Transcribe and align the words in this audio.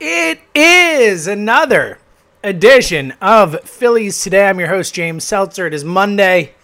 It 0.00 0.40
is 0.56 1.28
another 1.28 1.98
edition 2.42 3.12
of 3.20 3.60
Phillies 3.60 4.20
Today. 4.20 4.48
I'm 4.48 4.58
your 4.58 4.68
host, 4.68 4.92
James 4.92 5.22
Seltzer. 5.22 5.68
It 5.68 5.74
is 5.74 5.84
Monday, 5.84 6.54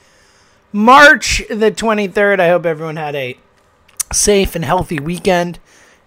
March 0.72 1.40
the 1.48 1.70
23rd. 1.70 2.40
I 2.40 2.48
hope 2.48 2.66
everyone 2.66 2.96
had 2.96 3.14
a 3.14 3.38
safe 4.12 4.56
and 4.56 4.64
healthy 4.64 4.98
weekend 4.98 5.60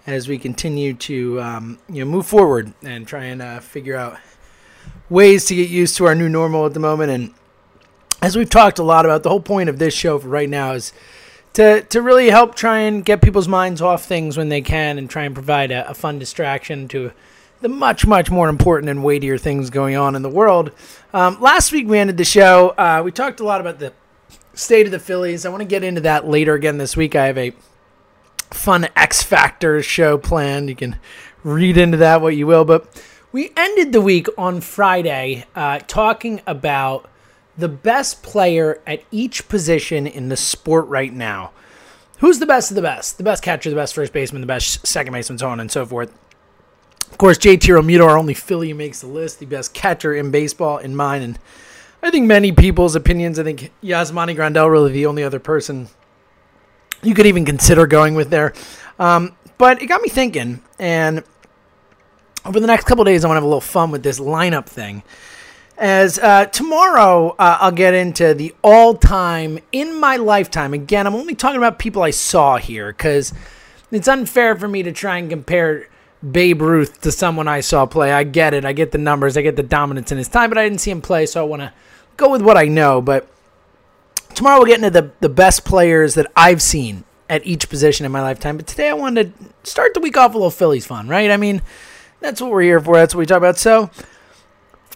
as 0.05 0.27
we 0.27 0.37
continue 0.37 0.93
to 0.95 1.39
um, 1.39 1.79
you 1.87 2.03
know 2.03 2.11
move 2.11 2.25
forward 2.25 2.73
and 2.83 3.07
try 3.07 3.23
and 3.23 3.41
uh, 3.41 3.61
figure 3.61 3.95
out 3.95 4.17
ways 5.09 5.45
to 5.45 5.55
get 5.55 5.69
used 5.69 5.95
to 5.97 6.05
our 6.05 6.15
new 6.15 6.27
normal 6.27 6.65
at 6.65 6.73
the 6.73 6.81
moment. 6.81 7.09
And 7.09 7.33
as 8.21 8.35
we've 8.35 8.49
talked 8.49 8.79
a 8.79 8.83
lot 8.83 9.05
about, 9.05 9.23
the 9.23 9.29
whole 9.29 9.39
point 9.39 9.69
of 9.69 9.79
this 9.79 9.93
show 9.93 10.19
for 10.19 10.27
right 10.27 10.49
now 10.49 10.73
is 10.73 10.91
to 11.53 11.81
to 11.81 12.01
really 12.01 12.29
help 12.29 12.55
try 12.55 12.79
and 12.79 13.05
get 13.05 13.21
people's 13.21 13.47
minds 13.47 13.81
off 13.81 14.05
things 14.05 14.37
when 14.37 14.49
they 14.49 14.61
can, 14.61 14.97
and 14.97 15.09
try 15.09 15.23
and 15.23 15.33
provide 15.33 15.71
a, 15.71 15.89
a 15.89 15.93
fun 15.93 16.19
distraction 16.19 16.87
to 16.89 17.11
the 17.61 17.69
much 17.69 18.05
much 18.05 18.29
more 18.29 18.49
important 18.49 18.89
and 18.89 19.03
weightier 19.03 19.37
things 19.37 19.69
going 19.69 19.95
on 19.95 20.15
in 20.15 20.21
the 20.21 20.29
world. 20.29 20.71
Um, 21.13 21.39
last 21.39 21.71
week 21.71 21.87
we 21.87 21.97
ended 21.97 22.17
the 22.17 22.25
show. 22.25 22.69
Uh, 22.71 23.01
we 23.03 23.11
talked 23.11 23.39
a 23.39 23.45
lot 23.45 23.61
about 23.61 23.79
the 23.79 23.93
state 24.53 24.85
of 24.85 24.91
the 24.91 24.99
Phillies. 24.99 25.45
I 25.45 25.49
want 25.49 25.61
to 25.61 25.67
get 25.67 25.83
into 25.83 26.01
that 26.01 26.27
later 26.27 26.53
again 26.53 26.77
this 26.77 26.97
week. 26.97 27.15
I 27.15 27.27
have 27.27 27.37
a 27.37 27.53
fun 28.51 28.87
X 28.95 29.23
Factor 29.23 29.81
show 29.81 30.17
planned. 30.17 30.69
You 30.69 30.75
can 30.75 30.99
read 31.43 31.77
into 31.77 31.97
that 31.97 32.21
what 32.21 32.35
you 32.35 32.47
will. 32.47 32.65
But 32.65 32.87
we 33.31 33.51
ended 33.57 33.93
the 33.93 34.01
week 34.01 34.27
on 34.37 34.61
Friday 34.61 35.45
uh, 35.55 35.79
talking 35.87 36.41
about 36.45 37.09
the 37.57 37.69
best 37.69 38.23
player 38.23 38.81
at 38.87 39.03
each 39.11 39.47
position 39.47 40.07
in 40.07 40.29
the 40.29 40.37
sport 40.37 40.87
right 40.87 41.13
now. 41.13 41.51
Who's 42.19 42.39
the 42.39 42.45
best 42.45 42.71
of 42.71 42.75
the 42.75 42.81
best? 42.81 43.17
The 43.17 43.23
best 43.23 43.43
catcher, 43.43 43.69
the 43.69 43.75
best 43.75 43.93
first 43.93 44.13
baseman, 44.13 44.41
the 44.41 44.47
best 44.47 44.85
second 44.87 45.13
baseman, 45.13 45.37
so 45.37 45.49
on 45.49 45.59
and 45.59 45.71
so 45.71 45.85
forth. 45.85 46.11
Of 47.11 47.17
course, 47.17 47.37
JT 47.37 47.59
Realmuto, 47.59 48.07
our 48.07 48.17
only 48.17 48.33
Philly, 48.33 48.73
makes 48.73 49.01
the 49.01 49.07
list. 49.07 49.39
The 49.39 49.45
best 49.45 49.73
catcher 49.73 50.15
in 50.15 50.31
baseball, 50.31 50.77
in 50.77 50.95
mine, 50.95 51.21
and 51.21 51.39
I 52.01 52.09
think 52.09 52.25
many 52.25 52.51
people's 52.51 52.95
opinions. 52.95 53.37
I 53.37 53.43
think 53.43 53.71
Yasmani 53.83 54.35
Grandal 54.35 54.71
really 54.71 54.91
the 54.91 55.05
only 55.05 55.23
other 55.23 55.39
person 55.39 55.89
you 57.03 57.13
could 57.13 57.25
even 57.25 57.45
consider 57.45 57.85
going 57.85 58.15
with 58.15 58.29
there. 58.29 58.53
Um, 58.97 59.35
but 59.57 59.81
it 59.81 59.87
got 59.87 60.01
me 60.01 60.09
thinking, 60.09 60.61
and 60.79 61.23
over 62.45 62.59
the 62.59 62.67
next 62.67 62.85
couple 62.85 63.03
days, 63.03 63.23
I 63.23 63.27
want 63.27 63.35
to 63.35 63.37
have 63.37 63.43
a 63.43 63.47
little 63.47 63.61
fun 63.61 63.91
with 63.91 64.03
this 64.03 64.19
lineup 64.19 64.65
thing. 64.65 65.03
As 65.77 66.19
uh, 66.19 66.45
tomorrow, 66.45 67.35
uh, 67.39 67.57
I'll 67.59 67.71
get 67.71 67.93
into 67.93 68.33
the 68.33 68.53
all 68.63 68.93
time 68.93 69.59
in 69.71 69.99
my 69.99 70.17
lifetime. 70.17 70.73
Again, 70.73 71.07
I'm 71.07 71.15
only 71.15 71.33
talking 71.33 71.57
about 71.57 71.79
people 71.79 72.03
I 72.03 72.11
saw 72.11 72.57
here 72.57 72.91
because 72.91 73.33
it's 73.91 74.07
unfair 74.07 74.55
for 74.55 74.67
me 74.67 74.83
to 74.83 74.91
try 74.91 75.17
and 75.17 75.29
compare 75.29 75.87
Babe 76.31 76.61
Ruth 76.61 77.01
to 77.01 77.11
someone 77.11 77.47
I 77.47 77.61
saw 77.61 77.85
play. 77.85 78.11
I 78.11 78.23
get 78.23 78.53
it. 78.53 78.65
I 78.65 78.73
get 78.73 78.91
the 78.91 78.97
numbers. 78.97 79.35
I 79.35 79.41
get 79.41 79.55
the 79.55 79.63
dominance 79.63 80.11
in 80.11 80.17
his 80.17 80.27
time, 80.27 80.49
but 80.49 80.57
I 80.57 80.63
didn't 80.63 80.79
see 80.79 80.91
him 80.91 81.01
play, 81.01 81.25
so 81.25 81.41
I 81.41 81.47
want 81.47 81.63
to 81.63 81.73
go 82.17 82.29
with 82.29 82.43
what 82.43 82.55
I 82.55 82.65
know. 82.65 83.01
But 83.01 83.27
tomorrow 84.35 84.57
we'll 84.57 84.67
get 84.67 84.77
into 84.77 84.91
the, 84.91 85.11
the 85.21 85.29
best 85.29 85.65
players 85.65 86.13
that 86.13 86.31
I've 86.35 86.61
seen 86.61 87.03
at 87.29 87.45
each 87.47 87.67
position 87.67 88.05
in 88.05 88.11
my 88.11 88.21
lifetime. 88.21 88.57
But 88.57 88.67
today 88.67 88.89
I 88.89 88.93
wanted 88.93 89.33
to 89.37 89.69
start 89.69 89.95
the 89.95 89.99
week 90.01 90.17
off 90.17 90.35
a 90.35 90.37
little 90.37 90.51
Phillies 90.51 90.85
fun, 90.85 91.07
right? 91.07 91.31
I 91.31 91.37
mean, 91.37 91.63
that's 92.19 92.39
what 92.39 92.51
we're 92.51 92.61
here 92.61 92.79
for. 92.79 92.95
That's 92.95 93.15
what 93.15 93.19
we 93.19 93.25
talk 93.25 93.37
about. 93.37 93.57
So 93.57 93.89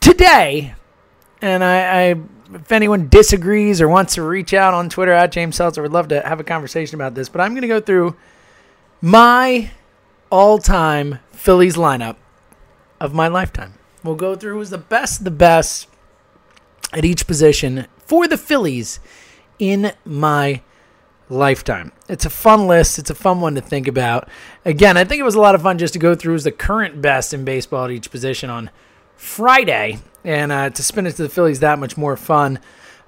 today, 0.08 0.74
and 1.42 1.64
I, 1.64 2.10
I 2.10 2.16
if 2.54 2.72
anyone 2.72 3.10
disagrees 3.10 3.82
or 3.82 3.90
wants 3.90 4.16
to 4.16 4.24
reach 4.24 4.54
out 4.54 4.74
on 4.74 4.90
Twitter 4.90 5.12
at 5.12 5.32
James 5.32 5.56
Seltzer, 5.56 5.82
would 5.82 5.92
love 5.92 6.08
to 6.10 6.22
have 6.22 6.40
a 6.40 6.46
conversation 6.46 6.96
about 6.96 7.14
this. 7.14 7.28
But 7.28 7.42
I'm 7.42 7.52
going 7.52 7.64
to 7.64 7.68
go 7.68 7.82
through 7.82 8.16
my 9.02 9.72
all-time 10.30 11.20
Phillies 11.32 11.76
lineup 11.76 12.16
of 13.02 13.14
my 13.14 13.28
lifetime. 13.28 13.74
We'll 14.04 14.16
go 14.16 14.36
through 14.36 14.54
who's 14.54 14.70
the 14.70 14.78
best, 14.78 15.24
the 15.26 15.32
best 15.32 15.88
at 16.94 17.04
each 17.04 17.28
position 17.28 17.88
for 17.98 18.28
the 18.28 18.38
Phillies 18.38 19.02
in 19.60 19.92
my 20.06 20.62
lifetime. 21.30 21.92
It's 22.08 22.26
a 22.26 22.30
fun 22.30 22.66
list. 22.68 22.98
It's 22.98 23.10
a 23.10 23.16
fun 23.16 23.42
one 23.42 23.56
to 23.56 23.62
think 23.62 23.88
about. 23.88 24.30
Again, 24.64 24.96
I 24.96 25.04
think 25.04 25.20
it 25.20 25.24
was 25.24 25.36
a 25.36 25.42
lot 25.42 25.56
of 25.56 25.62
fun 25.62 25.78
just 25.78 25.94
to 25.94 26.00
go 26.00 26.16
through 26.16 26.34
who's 26.34 26.46
the 26.46 26.52
current 26.52 27.02
best 27.02 27.34
in 27.34 27.44
baseball 27.44 27.86
at 27.86 27.92
each 27.92 28.10
position 28.10 28.50
on 28.50 28.70
Friday, 29.18 30.00
and 30.24 30.52
uh, 30.52 30.70
to 30.70 30.84
spin 30.84 31.06
it 31.06 31.16
to 31.16 31.24
the 31.24 31.30
Phillies 31.30 31.60
that 31.60 31.80
much 31.80 31.98
more 31.98 32.16
fun. 32.16 32.60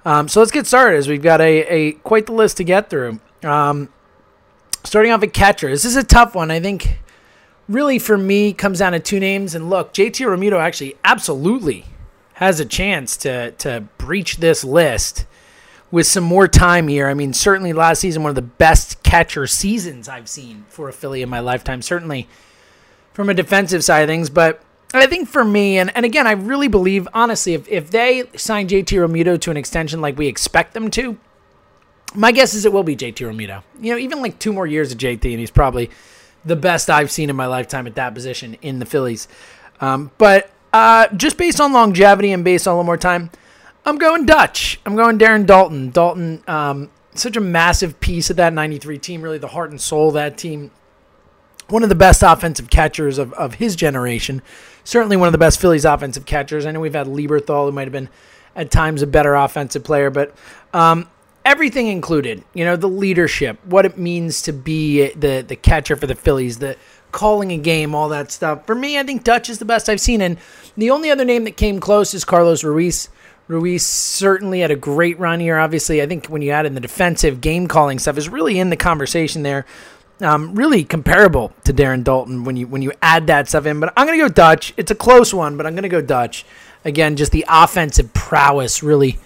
Um, 0.04 0.28
so 0.28 0.40
let's 0.40 0.52
get 0.52 0.66
started. 0.66 0.96
As 0.96 1.08
we've 1.08 1.22
got 1.22 1.40
a, 1.40 1.66
a 1.66 1.92
quite 1.92 2.26
the 2.26 2.32
list 2.32 2.58
to 2.58 2.64
get 2.64 2.90
through. 2.90 3.20
Um, 3.42 3.88
starting 4.84 5.12
off 5.12 5.22
at 5.22 5.32
catcher, 5.32 5.68
this 5.68 5.84
is 5.84 5.96
a 5.96 6.04
tough 6.04 6.34
one. 6.34 6.50
I 6.50 6.60
think 6.60 6.98
really 7.68 7.98
for 7.98 8.18
me 8.18 8.52
comes 8.52 8.80
down 8.80 8.92
to 8.92 9.00
two 9.00 9.20
names. 9.20 9.54
And 9.54 9.70
look, 9.70 9.94
JT 9.94 10.26
Realmuto 10.26 10.58
actually 10.60 10.96
absolutely 11.04 11.86
has 12.34 12.58
a 12.60 12.64
chance 12.64 13.16
to 13.18 13.52
to 13.52 13.84
breach 13.98 14.38
this 14.38 14.64
list 14.64 15.26
with 15.90 16.06
some 16.06 16.24
more 16.24 16.48
time 16.48 16.88
here. 16.88 17.08
I 17.08 17.14
mean, 17.14 17.32
certainly 17.32 17.72
last 17.72 18.00
season, 18.00 18.22
one 18.22 18.30
of 18.30 18.36
the 18.36 18.42
best 18.42 19.02
catcher 19.02 19.46
seasons 19.46 20.08
I've 20.08 20.28
seen 20.28 20.64
for 20.68 20.88
a 20.88 20.92
Philly 20.92 21.22
in 21.22 21.28
my 21.28 21.40
lifetime, 21.40 21.82
certainly 21.82 22.28
from 23.12 23.28
a 23.28 23.34
defensive 23.34 23.84
side 23.84 24.02
of 24.02 24.08
things. 24.08 24.30
But 24.30 24.62
I 24.92 25.06
think 25.06 25.28
for 25.28 25.44
me, 25.44 25.78
and, 25.78 25.94
and 25.96 26.04
again, 26.04 26.26
I 26.26 26.32
really 26.32 26.66
believe, 26.66 27.06
honestly, 27.14 27.54
if, 27.54 27.68
if 27.68 27.90
they 27.90 28.24
sign 28.36 28.68
JT 28.68 28.86
Realmuto 28.86 29.40
to 29.40 29.50
an 29.50 29.56
extension 29.56 30.00
like 30.00 30.18
we 30.18 30.26
expect 30.26 30.74
them 30.74 30.90
to, 30.92 31.16
my 32.14 32.32
guess 32.32 32.54
is 32.54 32.64
it 32.64 32.72
will 32.72 32.82
be 32.82 32.96
JT 32.96 33.14
Realmuto. 33.14 33.62
You 33.80 33.92
know, 33.92 33.98
even 33.98 34.20
like 34.20 34.38
two 34.38 34.52
more 34.52 34.66
years 34.66 34.90
of 34.90 34.98
JT, 34.98 35.24
and 35.30 35.38
he's 35.38 35.50
probably 35.50 35.90
the 36.44 36.56
best 36.56 36.90
I've 36.90 37.10
seen 37.10 37.30
in 37.30 37.36
my 37.36 37.46
lifetime 37.46 37.86
at 37.86 37.94
that 37.94 38.14
position 38.14 38.56
in 38.62 38.78
the 38.78 38.86
Phillies. 38.86 39.28
Um, 39.80 40.10
but 40.18 40.50
uh, 40.72 41.08
just 41.08 41.36
based 41.36 41.60
on 41.60 41.72
longevity 41.72 42.32
and 42.32 42.44
based 42.44 42.66
on 42.66 42.72
a 42.72 42.74
little 42.74 42.84
more 42.84 42.96
time, 42.96 43.30
I'm 43.84 43.98
going 43.98 44.26
Dutch. 44.26 44.80
I'm 44.84 44.96
going 44.96 45.18
Darren 45.18 45.46
Daulton. 45.46 45.92
Daulton, 45.92 46.48
um, 46.48 46.90
such 47.14 47.36
a 47.36 47.40
massive 47.40 48.00
piece 48.00 48.30
of 48.30 48.36
that 48.36 48.52
93 48.52 48.98
team, 48.98 49.22
really 49.22 49.38
the 49.38 49.48
heart 49.48 49.70
and 49.70 49.80
soul 49.80 50.08
of 50.08 50.14
that 50.14 50.36
team. 50.36 50.70
One 51.68 51.82
of 51.82 51.88
the 51.88 51.94
best 51.94 52.22
offensive 52.22 52.68
catchers 52.68 53.18
of, 53.18 53.32
of 53.34 53.54
his 53.54 53.76
generation. 53.76 54.42
Certainly 54.90 55.18
one 55.18 55.28
of 55.28 55.32
the 55.32 55.38
best 55.38 55.60
Phillies 55.60 55.84
offensive 55.84 56.26
catchers. 56.26 56.66
I 56.66 56.72
know 56.72 56.80
we've 56.80 56.92
had 56.92 57.06
Lieberthal, 57.06 57.66
who 57.66 57.70
might 57.70 57.84
have 57.84 57.92
been 57.92 58.08
at 58.56 58.72
times 58.72 59.02
a 59.02 59.06
better 59.06 59.36
offensive 59.36 59.84
player, 59.84 60.10
but 60.10 60.34
um, 60.74 61.08
everything 61.44 61.86
included, 61.86 62.42
you 62.54 62.64
know, 62.64 62.74
the 62.74 62.88
leadership, 62.88 63.64
what 63.64 63.86
it 63.86 63.96
means 63.96 64.42
to 64.42 64.52
be 64.52 65.12
the, 65.12 65.44
the 65.46 65.54
catcher 65.54 65.94
for 65.94 66.08
the 66.08 66.16
Phillies, 66.16 66.58
the 66.58 66.76
calling 67.12 67.52
a 67.52 67.56
game, 67.56 67.94
all 67.94 68.08
that 68.08 68.32
stuff. 68.32 68.66
For 68.66 68.74
me, 68.74 68.98
I 68.98 69.04
think 69.04 69.22
Dutch 69.22 69.48
is 69.48 69.60
the 69.60 69.64
best 69.64 69.88
I've 69.88 70.00
seen. 70.00 70.20
And 70.20 70.38
the 70.76 70.90
only 70.90 71.08
other 71.08 71.24
name 71.24 71.44
that 71.44 71.56
came 71.56 71.78
close 71.78 72.12
is 72.12 72.24
Carlos 72.24 72.64
Ruiz. 72.64 73.10
Ruiz 73.46 73.86
certainly 73.86 74.58
had 74.58 74.72
a 74.72 74.76
great 74.76 75.20
run 75.20 75.38
here. 75.38 75.56
Obviously, 75.56 76.02
I 76.02 76.06
think 76.06 76.26
when 76.26 76.42
you 76.42 76.50
add 76.50 76.66
in 76.66 76.74
the 76.74 76.80
defensive 76.80 77.40
game 77.40 77.68
calling 77.68 78.00
stuff, 78.00 78.18
is 78.18 78.28
really 78.28 78.58
in 78.58 78.70
the 78.70 78.76
conversation 78.76 79.44
there. 79.44 79.66
Um, 80.22 80.54
really 80.54 80.84
comparable 80.84 81.52
to 81.64 81.72
Darren 81.72 82.04
Daulton 82.04 82.44
when 82.44 82.56
you 82.56 82.66
when 82.66 82.82
you 82.82 82.92
add 83.00 83.26
that 83.28 83.48
stuff 83.48 83.66
in. 83.66 83.80
But 83.80 83.92
I'm 83.96 84.06
gonna 84.06 84.18
go 84.18 84.28
Dutch. 84.28 84.74
It's 84.76 84.90
a 84.90 84.94
close 84.94 85.32
one, 85.32 85.56
but 85.56 85.66
I'm 85.66 85.74
gonna 85.74 85.88
go 85.88 86.02
Dutch. 86.02 86.44
Again, 86.84 87.16
just 87.16 87.32
the 87.32 87.44
offensive 87.48 88.12
prowess 88.12 88.82
really 88.82 89.18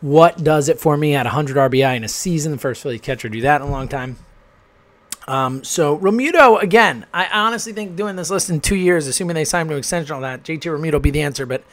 what 0.00 0.42
does 0.44 0.68
it 0.68 0.78
for 0.78 0.96
me 0.96 1.14
at 1.14 1.26
100 1.26 1.56
RBI 1.56 1.96
in 1.96 2.04
a 2.04 2.08
season. 2.08 2.52
The 2.52 2.58
first 2.58 2.82
Philly 2.82 2.98
catcher 2.98 3.28
to 3.28 3.32
do 3.32 3.40
that 3.42 3.60
in 3.60 3.68
a 3.68 3.70
long 3.70 3.88
time. 3.88 4.16
Um, 5.26 5.62
so 5.62 5.98
Realmuto 5.98 6.62
again, 6.62 7.04
I 7.12 7.26
honestly 7.26 7.72
think 7.74 7.96
doing 7.96 8.16
this 8.16 8.30
list 8.30 8.48
in 8.48 8.60
two 8.60 8.76
years, 8.76 9.06
assuming 9.06 9.34
they 9.34 9.44
sign 9.44 9.62
him 9.62 9.68
to 9.68 9.76
extension, 9.76 10.14
all 10.14 10.22
that 10.22 10.44
JT 10.44 10.60
Realmuto 10.60 10.92
will 10.92 11.00
be 11.00 11.10
the 11.10 11.22
answer. 11.22 11.44
But 11.44 11.64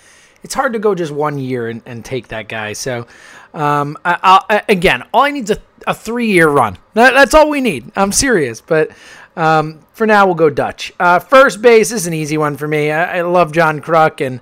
it's 0.44 0.54
hard 0.54 0.74
to 0.74 0.80
go 0.80 0.94
just 0.94 1.12
one 1.12 1.40
year 1.40 1.70
and, 1.70 1.82
and 1.86 2.04
take 2.04 2.28
that 2.28 2.48
guy. 2.48 2.74
So 2.74 3.08
um, 3.54 3.98
I, 4.04 4.42
I, 4.50 4.64
again, 4.68 5.04
all 5.14 5.24
I 5.24 5.32
need 5.32 5.50
is 5.50 5.58
a, 5.86 5.94
three 5.94 6.32
year 6.32 6.48
run. 6.48 6.78
That, 6.94 7.14
that's 7.14 7.34
all 7.34 7.50
we 7.50 7.62
need. 7.62 7.92
I'm 7.96 8.12
serious, 8.12 8.62
but. 8.62 8.92
Um, 9.38 9.82
for 9.92 10.08
now, 10.08 10.26
we'll 10.26 10.36
go 10.36 10.50
Dutch. 10.50 10.94
Uh, 10.98 11.20
first 11.20 11.62
base 11.62 11.92
is 11.92 12.08
an 12.08 12.14
easy 12.14 12.38
one 12.38 12.56
for 12.56 12.70
me. 12.70 12.90
I, 12.90 13.18
I 13.18 13.22
love 13.22 13.52
John 13.52 13.82
Kruk, 13.82 14.26
and 14.26 14.40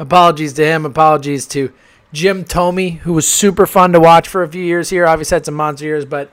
apologies 0.00 0.52
to 0.54 0.64
him. 0.64 0.84
Apologies 0.84 1.46
to 1.48 1.72
Jim 2.12 2.44
Thome, 2.44 2.98
who 2.98 3.12
was 3.12 3.26
super 3.26 3.66
fun 3.66 3.92
to 3.92 4.00
watch 4.00 4.26
for 4.26 4.42
a 4.42 4.48
few 4.48 4.64
years 4.64 4.90
here. 4.90 5.06
Obviously 5.06 5.36
had 5.36 5.46
some 5.46 5.54
monster 5.54 5.84
years, 5.84 6.04
but 6.04 6.32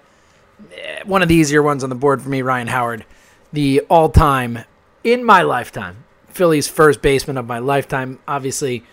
eh, 0.76 1.04
one 1.06 1.22
of 1.22 1.30
the 1.30 1.36
easier 1.36 1.62
ones 1.62 1.84
on 1.84 1.90
the 1.90 1.96
board 1.96 2.22
for 2.22 2.30
me, 2.30 2.42
Ryan 2.42 2.68
Howard, 2.68 3.06
the 3.54 3.82
all-time 3.82 4.66
in 5.04 5.24
my 5.24 5.44
lifetime 5.44 6.04
Phillies 6.40 6.68
first 6.68 7.02
baseman 7.02 7.38
of 7.38 7.48
my 7.48 7.60
lifetime. 7.60 8.20
Obviously, 8.28 8.84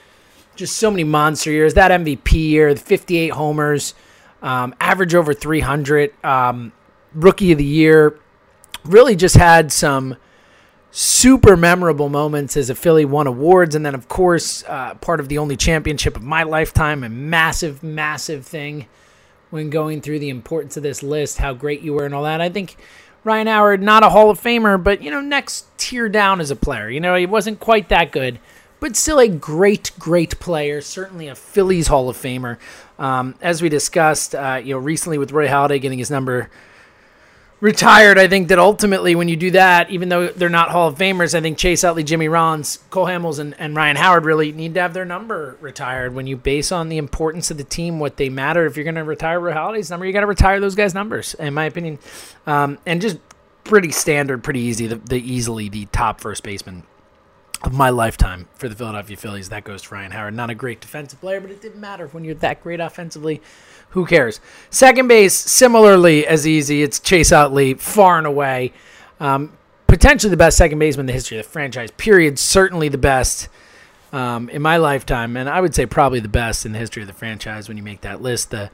just 0.56 0.76
so 0.76 0.90
many 0.90 1.04
monster 1.04 1.50
years. 1.50 1.74
That 1.74 1.90
MVP 1.90 2.32
year, 2.32 2.74
the 2.74 2.80
58 2.80 3.28
homers, 3.32 3.94
um, 4.43 4.75
average 4.81 5.15
over 5.15 5.35
300, 5.35 6.12
um, 6.25 6.73
rookie 7.15 7.53
of 7.53 7.59
the 7.59 7.65
year. 7.65 8.19
Really 8.85 9.17
just 9.17 9.37
had 9.37 9.73
some 9.73 10.17
super 10.91 11.56
memorable 11.56 12.09
moments 12.09 12.56
as 12.56 12.71
a 12.71 12.75
Philly 12.75 13.05
won 13.05 13.27
awards. 13.27 13.75
And 13.75 13.85
then, 13.85 13.94
of 13.94 14.09
course, 14.09 14.65
uh, 14.65 14.94
part 14.94 15.21
of 15.21 15.29
the 15.29 15.38
only 15.38 15.56
championship 15.56 16.17
of 16.17 16.23
my 16.23 16.43
lifetime, 16.43 17.05
a 17.05 17.09
massive, 17.09 17.83
massive 17.83 18.47
thing 18.47 18.87
when 19.50 19.71
going 19.71 20.00
through 20.00 20.19
the 20.19 20.29
importance 20.29 20.77
of 20.77 20.83
this 20.83 21.03
list, 21.03 21.38
how 21.38 21.53
great 21.53 21.81
you 21.83 21.93
were, 21.93 22.05
and 22.05 22.15
all 22.15 22.23
that. 22.23 22.41
I 22.41 22.49
think 22.49 22.77
Ryan 23.25 23.47
Howard, 23.47 23.83
not 23.83 24.05
a 24.05 24.11
Hall 24.11 24.31
of 24.31 24.41
Famer, 24.41 24.83
but, 24.83 25.03
you 25.03 25.11
know, 25.11 25.21
next 25.21 25.67
tier 25.77 26.09
down 26.09 26.41
as 26.41 26.50
a 26.50 26.56
player. 26.56 26.88
You 26.88 27.00
know, 27.00 27.15
he 27.15 27.27
wasn't 27.27 27.61
quite 27.61 27.88
that 27.88 28.12
good. 28.12 28.38
But 28.79 28.97
still 28.97 29.19
a 29.19 29.29
great, 29.29 29.91
great 29.99 30.38
player. 30.38 30.81
Certainly 30.81 31.29
a 31.29 31.35
Phillies 31.35 31.88
Hall 31.88 32.09
of 32.09 32.17
Famer. 32.17 32.59
Um, 32.98 33.34
as 33.40 33.60
we 33.62 33.69
discussed, 33.69 34.34
uh, 34.34 34.60
you 34.62 34.75
know, 34.75 34.78
recently 34.78 35.19
with 35.19 35.32
Roy 35.32 35.48
Halladay 35.48 35.81
getting 35.81 35.98
his 35.98 36.10
number 36.10 36.50
retired, 37.60 38.19
I 38.19 38.28
think 38.28 38.48
that 38.48 38.58
ultimately 38.58 39.14
when 39.14 39.28
you 39.28 39.37
do 39.37 39.50
that, 39.52 39.90
even 39.90 40.08
though 40.08 40.28
they're 40.28 40.48
not 40.48 40.70
Hall 40.70 40.88
of 40.88 40.96
Famers, 40.96 41.34
I 41.34 41.40
think 41.40 41.58
Chase 41.58 41.84
Utley, 41.84 42.04
Jimmy 42.04 42.28
Rollins, 42.28 42.78
Cole 42.90 43.06
Hamels, 43.06 43.38
and, 43.38 43.54
and 43.58 43.76
Ryan 43.76 43.96
Howard 43.96 44.25
really 44.25 44.52
need 44.52 44.75
to 44.75 44.81
have 44.81 44.94
their 44.94 45.04
number 45.04 45.56
retired. 45.60 46.14
When 46.14 46.26
you 46.26 46.37
base 46.37 46.72
on 46.72 46.88
the 46.88 46.98
importance 46.98 47.50
of 47.50 47.56
the 47.58 47.64
team, 47.64 47.98
what 47.98 48.16
they 48.16 48.28
matter, 48.28 48.66
if 48.66 48.76
you're 48.76 48.84
going 48.84 48.94
to 48.94 49.04
retire 49.04 49.40
Roy 49.40 49.52
Halladay's 49.52 49.90
number, 49.90 50.06
you 50.06 50.12
got 50.12 50.20
to 50.20 50.26
retire 50.26 50.60
those 50.60 50.75
guys' 50.75 50.94
numbers, 50.94 51.34
in 51.34 51.54
my 51.54 51.64
opinion. 51.64 51.99
Um, 52.46 52.78
and 52.87 53.00
just 53.02 53.19
pretty 53.64 53.92
standard, 53.92 54.42
pretty 54.44 54.60
easy, 54.60 54.87
the, 54.87 54.96
the 54.96 55.16
easily 55.16 55.69
the 55.69 55.87
top 55.87 56.20
first 56.20 56.42
baseman 56.42 56.84
of 57.66 57.74
my 57.74 57.90
lifetime 57.90 58.48
for 58.54 58.68
the 58.68 58.74
Philadelphia 58.74 59.16
Phillies. 59.16 59.48
That 59.48 59.64
goes 59.64 59.82
to 59.82 59.94
Ryan 59.94 60.12
Howard. 60.12 60.34
Not 60.34 60.50
a 60.50 60.54
great 60.54 60.80
defensive 60.80 61.20
player, 61.20 61.40
but 61.40 61.50
it 61.50 61.60
didn't 61.60 61.80
matter 61.80 62.06
when 62.08 62.24
you're 62.24 62.34
that 62.36 62.62
great 62.62 62.80
offensively. 62.80 63.42
Who 63.90 64.06
cares? 64.06 64.40
Second 64.70 65.08
base, 65.08 65.34
similarly 65.34 66.26
as 66.26 66.46
easy. 66.46 66.82
It's 66.82 67.00
Chase 67.00 67.32
Utley, 67.32 67.74
far 67.74 68.18
and 68.18 68.26
away. 68.26 68.72
Um, 69.20 69.56
potentially 69.86 70.30
the 70.30 70.36
best 70.36 70.56
second 70.56 70.78
baseman 70.78 71.04
in 71.04 71.06
the 71.08 71.12
history 71.12 71.38
of 71.38 71.46
the 71.46 71.50
franchise, 71.50 71.90
period. 71.92 72.38
Certainly 72.38 72.88
the 72.90 72.98
best 72.98 73.48
um, 74.12 74.48
in 74.50 74.62
my 74.62 74.76
lifetime, 74.76 75.36
and 75.36 75.48
I 75.48 75.60
would 75.60 75.74
say 75.74 75.86
probably 75.86 76.20
the 76.20 76.28
best 76.28 76.64
in 76.64 76.72
the 76.72 76.78
history 76.78 77.02
of 77.02 77.06
the 77.06 77.14
franchise 77.14 77.68
when 77.68 77.76
you 77.76 77.82
make 77.82 78.02
that 78.02 78.22
list. 78.22 78.50
The, 78.50 78.70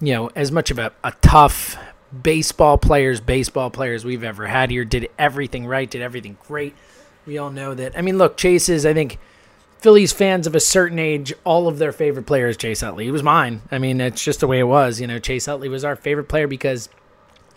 you 0.00 0.14
know, 0.14 0.30
as 0.34 0.50
much 0.50 0.70
of 0.70 0.78
a, 0.78 0.92
a 1.04 1.12
tough 1.22 1.76
baseball 2.22 2.78
players, 2.78 3.20
baseball 3.20 3.70
players 3.70 4.04
we've 4.04 4.24
ever 4.24 4.46
had 4.46 4.70
here, 4.70 4.84
did 4.84 5.08
everything 5.18 5.66
right, 5.66 5.90
did 5.90 6.02
everything 6.02 6.36
great. 6.46 6.74
We 7.26 7.38
all 7.38 7.50
know 7.50 7.74
that. 7.74 7.96
I 7.96 8.02
mean, 8.02 8.18
look, 8.18 8.36
Chase 8.36 8.68
is, 8.68 8.84
I 8.84 8.94
think, 8.94 9.18
Phillies 9.78 10.12
fans 10.12 10.46
of 10.46 10.54
a 10.54 10.60
certain 10.60 10.98
age, 10.98 11.32
all 11.44 11.68
of 11.68 11.78
their 11.78 11.92
favorite 11.92 12.26
players, 12.26 12.56
Chase 12.56 12.82
Utley. 12.82 13.04
He 13.04 13.10
was 13.10 13.22
mine. 13.22 13.62
I 13.70 13.78
mean, 13.78 14.00
it's 14.00 14.22
just 14.22 14.40
the 14.40 14.46
way 14.46 14.58
it 14.60 14.64
was. 14.64 15.00
You 15.00 15.06
know, 15.06 15.18
Chase 15.18 15.48
Utley 15.48 15.68
was 15.68 15.84
our 15.84 15.96
favorite 15.96 16.28
player 16.28 16.46
because 16.46 16.88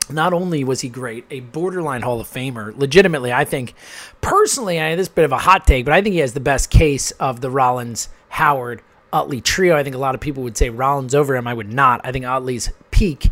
not 0.09 0.33
only 0.33 0.63
was 0.63 0.81
he 0.81 0.89
great, 0.89 1.25
a 1.31 1.39
borderline 1.39 2.01
Hall 2.01 2.19
of 2.19 2.27
Famer, 2.27 2.77
legitimately, 2.77 3.33
I 3.33 3.45
think, 3.45 3.73
personally, 4.21 4.79
I 4.79 4.95
this 4.95 5.07
bit 5.07 5.25
of 5.25 5.31
a 5.31 5.37
hot 5.37 5.65
take, 5.65 5.85
but 5.85 5.93
I 5.93 6.01
think 6.01 6.13
he 6.13 6.19
has 6.19 6.33
the 6.33 6.39
best 6.39 6.69
case 6.69 7.11
of 7.11 7.41
the 7.41 7.49
Rollins, 7.49 8.09
Howard, 8.29 8.81
Utley 9.11 9.41
trio. 9.41 9.75
I 9.75 9.83
think 9.83 9.95
a 9.95 9.99
lot 9.99 10.15
of 10.15 10.21
people 10.21 10.43
would 10.43 10.57
say 10.57 10.69
Rollins 10.69 11.15
over 11.15 11.35
him. 11.35 11.47
I 11.47 11.53
would 11.53 11.71
not. 11.71 12.01
I 12.03 12.11
think 12.11 12.25
Utley's 12.25 12.71
peak 12.91 13.29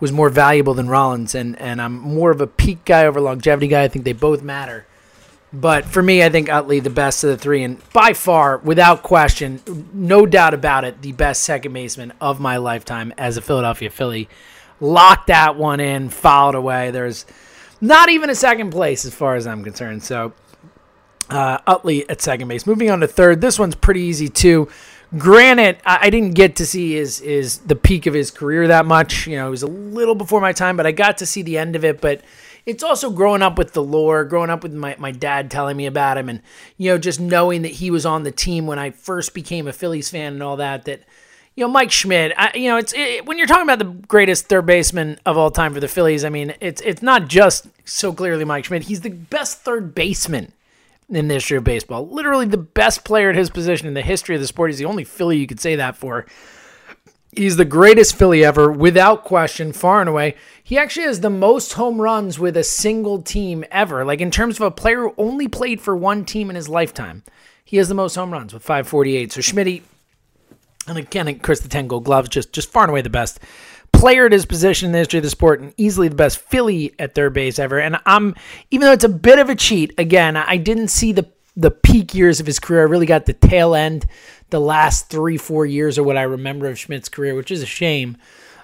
was 0.00 0.10
more 0.10 0.30
valuable 0.30 0.74
than 0.74 0.88
Rollins, 0.88 1.34
and, 1.34 1.58
and 1.60 1.80
I'm 1.80 1.98
more 1.98 2.30
of 2.30 2.40
a 2.40 2.46
peak 2.46 2.84
guy 2.84 3.06
over 3.06 3.20
longevity 3.20 3.68
guy. 3.68 3.84
I 3.84 3.88
think 3.88 4.04
they 4.04 4.12
both 4.12 4.42
matter. 4.42 4.86
But 5.52 5.84
for 5.84 6.02
me, 6.02 6.22
I 6.24 6.30
think 6.30 6.48
Utley 6.48 6.80
the 6.80 6.90
best 6.90 7.22
of 7.24 7.30
the 7.30 7.36
three, 7.36 7.62
and 7.62 7.78
by 7.92 8.14
far, 8.14 8.58
without 8.58 9.02
question, 9.02 9.88
no 9.92 10.24
doubt 10.24 10.54
about 10.54 10.84
it, 10.84 11.02
the 11.02 11.12
best 11.12 11.42
second 11.42 11.74
baseman 11.74 12.12
of 12.20 12.40
my 12.40 12.56
lifetime 12.56 13.12
as 13.18 13.36
a 13.36 13.42
Philadelphia 13.42 13.90
Philly. 13.90 14.28
Locked 14.80 15.26
that 15.26 15.56
one 15.56 15.78
in, 15.78 16.08
fouled 16.08 16.54
away. 16.54 16.90
There's 16.90 17.26
not 17.80 18.08
even 18.08 18.30
a 18.30 18.34
second 18.34 18.70
place 18.70 19.04
as 19.04 19.14
far 19.14 19.36
as 19.36 19.46
I'm 19.46 19.62
concerned. 19.62 20.02
So 20.02 20.32
uh, 21.28 21.58
Utley 21.66 22.08
at 22.08 22.20
second 22.20 22.48
base. 22.48 22.66
Moving 22.66 22.90
on 22.90 23.00
to 23.00 23.06
third. 23.06 23.40
This 23.40 23.58
one's 23.58 23.74
pretty 23.74 24.00
easy 24.00 24.28
too. 24.28 24.68
Granted, 25.18 25.78
I, 25.84 26.06
I 26.06 26.10
didn't 26.10 26.34
get 26.34 26.56
to 26.56 26.66
see 26.66 26.94
his 26.94 27.20
is 27.20 27.58
the 27.58 27.76
peak 27.76 28.06
of 28.06 28.14
his 28.14 28.30
career 28.30 28.68
that 28.68 28.86
much. 28.86 29.26
You 29.26 29.36
know, 29.36 29.48
it 29.48 29.50
was 29.50 29.62
a 29.62 29.66
little 29.66 30.14
before 30.14 30.40
my 30.40 30.52
time, 30.52 30.76
but 30.76 30.86
I 30.86 30.92
got 30.92 31.18
to 31.18 31.26
see 31.26 31.42
the 31.42 31.58
end 31.58 31.76
of 31.76 31.84
it. 31.84 32.00
But 32.00 32.22
it's 32.64 32.82
also 32.82 33.10
growing 33.10 33.42
up 33.42 33.58
with 33.58 33.72
the 33.72 33.82
lore, 33.82 34.24
growing 34.24 34.50
up 34.50 34.62
with 34.62 34.72
my, 34.72 34.96
my 34.98 35.12
dad 35.12 35.50
telling 35.50 35.76
me 35.76 35.86
about 35.86 36.18
him, 36.18 36.28
and 36.28 36.42
you 36.76 36.90
know, 36.90 36.98
just 36.98 37.20
knowing 37.20 37.62
that 37.62 37.72
he 37.72 37.90
was 37.90 38.06
on 38.06 38.22
the 38.22 38.32
team 38.32 38.66
when 38.66 38.78
I 38.78 38.90
first 38.90 39.34
became 39.34 39.66
a 39.66 39.72
Phillies 39.72 40.10
fan 40.10 40.34
and 40.34 40.42
all 40.42 40.56
that. 40.56 40.84
That 40.84 41.02
you 41.54 41.64
know, 41.64 41.68
Mike 41.68 41.90
Schmidt. 41.90 42.32
I, 42.36 42.52
you 42.54 42.68
know, 42.68 42.76
it's 42.76 42.94
it, 42.94 43.26
when 43.26 43.38
you're 43.38 43.46
talking 43.46 43.64
about 43.64 43.78
the 43.78 44.06
greatest 44.06 44.46
third 44.46 44.66
baseman 44.66 45.18
of 45.26 45.36
all 45.36 45.50
time 45.50 45.74
for 45.74 45.80
the 45.80 45.88
Phillies. 45.88 46.24
I 46.24 46.28
mean, 46.28 46.54
it's 46.60 46.80
it's 46.82 47.02
not 47.02 47.28
just 47.28 47.66
so 47.84 48.12
clearly 48.12 48.44
Mike 48.44 48.64
Schmidt. 48.64 48.84
He's 48.84 49.00
the 49.00 49.10
best 49.10 49.60
third 49.60 49.94
baseman 49.94 50.52
in 51.08 51.28
the 51.28 51.34
history 51.34 51.58
of 51.58 51.64
baseball. 51.64 52.08
Literally 52.08 52.46
the 52.46 52.56
best 52.56 53.04
player 53.04 53.30
at 53.30 53.36
his 53.36 53.50
position 53.50 53.86
in 53.86 53.94
the 53.94 54.02
history 54.02 54.34
of 54.34 54.40
the 54.40 54.46
sport. 54.46 54.70
He's 54.70 54.78
the 54.78 54.86
only 54.86 55.04
Philly 55.04 55.36
you 55.36 55.46
could 55.46 55.60
say 55.60 55.76
that 55.76 55.96
for. 55.96 56.26
He's 57.34 57.56
the 57.56 57.64
greatest 57.64 58.14
Philly 58.16 58.44
ever, 58.44 58.70
without 58.70 59.24
question, 59.24 59.72
far 59.72 60.00
and 60.00 60.08
away. 60.08 60.36
He 60.62 60.76
actually 60.76 61.06
has 61.06 61.20
the 61.20 61.30
most 61.30 61.72
home 61.72 61.98
runs 61.98 62.38
with 62.38 62.58
a 62.58 62.64
single 62.64 63.22
team 63.22 63.64
ever. 63.70 64.04
Like 64.04 64.20
in 64.20 64.30
terms 64.30 64.56
of 64.56 64.66
a 64.66 64.70
player 64.70 65.00
who 65.00 65.14
only 65.16 65.48
played 65.48 65.80
for 65.80 65.96
one 65.96 66.26
team 66.26 66.50
in 66.50 66.56
his 66.56 66.68
lifetime, 66.68 67.22
he 67.64 67.78
has 67.78 67.88
the 67.88 67.94
most 67.94 68.16
home 68.16 68.32
runs 68.32 68.52
with 68.52 68.62
548. 68.62 69.32
So 69.32 69.40
Schmidt, 69.40 69.82
and 70.86 70.98
again, 70.98 71.38
Chris 71.38 71.60
the 71.60 71.68
10 71.68 71.86
gold 71.86 72.04
gloves, 72.04 72.28
just 72.28 72.52
just 72.52 72.70
far 72.70 72.82
and 72.82 72.90
away 72.90 73.00
the 73.00 73.08
best 73.08 73.40
player 73.92 74.26
at 74.26 74.32
his 74.32 74.44
position 74.44 74.86
in 74.86 74.92
the 74.92 74.98
history 74.98 75.18
of 75.18 75.24
the 75.24 75.30
sport 75.30 75.60
and 75.60 75.72
easily 75.76 76.08
the 76.08 76.16
best 76.16 76.38
Philly 76.38 76.92
at 76.98 77.14
third 77.14 77.32
base 77.32 77.58
ever. 77.58 77.78
And 77.78 77.98
I'm 78.04 78.34
even 78.70 78.86
though 78.86 78.92
it's 78.92 79.04
a 79.04 79.08
bit 79.08 79.38
of 79.38 79.48
a 79.48 79.54
cheat, 79.54 79.94
again, 79.96 80.36
I 80.36 80.58
didn't 80.58 80.88
see 80.88 81.12
the 81.12 81.28
the 81.56 81.70
peak 81.70 82.14
years 82.14 82.40
of 82.40 82.46
his 82.46 82.58
career. 82.58 82.80
I 82.80 82.84
really 82.84 83.06
got 83.06 83.26
the 83.26 83.32
tail 83.32 83.74
end 83.74 84.06
the 84.50 84.60
last 84.60 85.08
three, 85.08 85.36
four 85.36 85.66
years 85.66 85.98
of 85.98 86.04
what 86.04 86.16
I 86.16 86.22
remember 86.22 86.66
of 86.66 86.78
Schmidt's 86.78 87.08
career, 87.08 87.34
which 87.34 87.50
is 87.50 87.62
a 87.62 87.66
shame. 87.66 88.16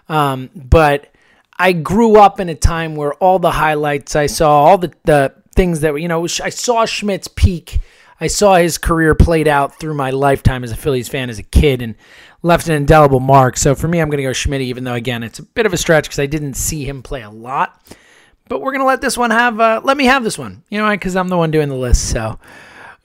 Um, 0.08 0.50
but 0.54 1.12
I 1.58 1.72
grew 1.72 2.16
up 2.18 2.40
in 2.40 2.48
a 2.48 2.54
time 2.54 2.94
where 2.94 3.14
all 3.14 3.38
the 3.38 3.50
highlights 3.50 4.14
I 4.14 4.26
saw, 4.26 4.64
all 4.64 4.78
the, 4.78 4.92
the 5.04 5.34
things 5.54 5.80
that, 5.80 6.00
you 6.00 6.08
know, 6.08 6.24
I 6.24 6.50
saw 6.50 6.84
Schmidt's 6.84 7.28
peak. 7.28 7.80
I 8.20 8.26
saw 8.26 8.56
his 8.56 8.78
career 8.78 9.14
played 9.14 9.48
out 9.48 9.78
through 9.78 9.94
my 9.94 10.10
lifetime 10.10 10.64
as 10.64 10.72
a 10.72 10.76
Phillies 10.76 11.08
fan 11.08 11.30
as 11.30 11.38
a 11.38 11.42
kid 11.42 11.82
and 11.82 11.94
left 12.42 12.68
an 12.68 12.74
indelible 12.74 13.20
mark. 13.20 13.56
So 13.56 13.74
for 13.74 13.88
me, 13.88 14.00
I'm 14.00 14.08
going 14.08 14.18
to 14.18 14.24
go 14.24 14.32
Schmidt, 14.32 14.60
even 14.60 14.84
though, 14.84 14.94
again, 14.94 15.22
it's 15.22 15.38
a 15.38 15.42
bit 15.42 15.66
of 15.66 15.72
a 15.72 15.76
stretch 15.76 16.04
because 16.04 16.18
I 16.18 16.26
didn't 16.26 16.54
see 16.54 16.84
him 16.84 17.02
play 17.02 17.22
a 17.22 17.30
lot. 17.30 17.80
But 18.48 18.60
we're 18.60 18.72
going 18.72 18.80
to 18.80 18.86
let 18.86 19.00
this 19.00 19.18
one 19.18 19.30
have, 19.30 19.60
uh, 19.60 19.80
let 19.84 19.96
me 19.96 20.06
have 20.06 20.24
this 20.24 20.38
one, 20.38 20.64
you 20.70 20.78
know, 20.78 20.90
because 20.90 21.16
I'm 21.16 21.28
the 21.28 21.36
one 21.36 21.50
doing 21.50 21.68
the 21.68 21.76
list. 21.76 22.10
So, 22.10 22.38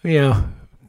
you 0.03 0.21
know, 0.21 0.43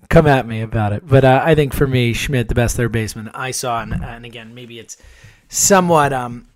come 0.09 0.27
at 0.27 0.47
me 0.47 0.61
about 0.61 0.93
it. 0.93 1.07
But 1.07 1.25
uh, 1.25 1.43
I 1.45 1.55
think 1.55 1.75
for 1.75 1.87
me, 1.87 2.13
Schmidt, 2.13 2.49
the 2.49 2.55
best 2.55 2.77
third 2.77 2.93
baseman 2.93 3.31
I 3.35 3.51
saw, 3.51 3.81
and, 3.83 3.95
and 3.95 4.25
again, 4.25 4.55
maybe 4.55 4.79
it's 4.79 4.97
somewhat 5.49 6.13
um, 6.13 6.49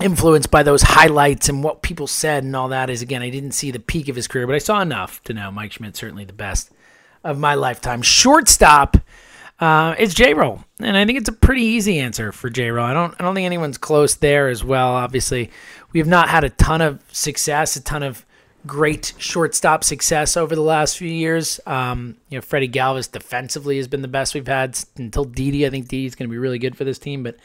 influenced 0.00 0.50
by 0.50 0.62
those 0.62 0.82
highlights 0.82 1.48
and 1.48 1.62
what 1.62 1.82
people 1.82 2.06
said 2.06 2.44
and 2.44 2.54
all 2.54 2.68
that 2.68 2.90
is 2.90 3.02
again 3.02 3.22
I 3.22 3.30
didn't 3.30 3.52
see 3.52 3.70
the 3.70 3.78
peak 3.78 4.08
of 4.08 4.16
his 4.16 4.26
career, 4.28 4.46
but 4.46 4.54
I 4.54 4.58
saw 4.58 4.80
enough 4.80 5.22
to 5.24 5.34
know 5.34 5.50
Mike 5.50 5.72
Schmidt 5.72 5.96
certainly 5.96 6.24
the 6.24 6.32
best 6.32 6.70
of 7.24 7.38
my 7.38 7.54
lifetime. 7.54 8.02
Shortstop 8.02 8.96
uh, 9.60 9.94
it's 9.96 10.12
J 10.12 10.34
Roll, 10.34 10.64
and 10.80 10.96
I 10.96 11.06
think 11.06 11.18
it's 11.18 11.28
a 11.28 11.32
pretty 11.32 11.62
easy 11.62 12.00
answer 12.00 12.32
for 12.32 12.50
J 12.50 12.72
Roll. 12.72 12.84
I 12.84 12.92
don't 12.92 13.14
I 13.20 13.22
don't 13.22 13.34
think 13.34 13.46
anyone's 13.46 13.78
close 13.78 14.16
there 14.16 14.48
as 14.48 14.64
well. 14.64 14.94
Obviously, 14.94 15.50
we 15.92 16.00
have 16.00 16.08
not 16.08 16.28
had 16.28 16.42
a 16.42 16.50
ton 16.50 16.80
of 16.80 17.00
success, 17.12 17.76
a 17.76 17.80
ton 17.80 18.02
of 18.02 18.26
great 18.66 19.12
shortstop 19.18 19.84
success 19.84 20.36
over 20.36 20.54
the 20.54 20.62
last 20.62 20.96
few 20.96 21.08
years. 21.08 21.60
Um, 21.66 22.16
you 22.28 22.38
know, 22.38 22.42
Freddie 22.42 22.68
Galvis 22.68 23.10
defensively 23.10 23.76
has 23.76 23.88
been 23.88 24.02
the 24.02 24.08
best 24.08 24.34
we've 24.34 24.46
had 24.46 24.78
until 24.96 25.24
Didi. 25.24 25.66
I 25.66 25.70
think 25.70 25.88
Didi's 25.88 26.14
going 26.14 26.28
to 26.28 26.32
be 26.32 26.38
really 26.38 26.58
good 26.58 26.76
for 26.76 26.84
this 26.84 26.98
team, 26.98 27.22
but 27.22 27.36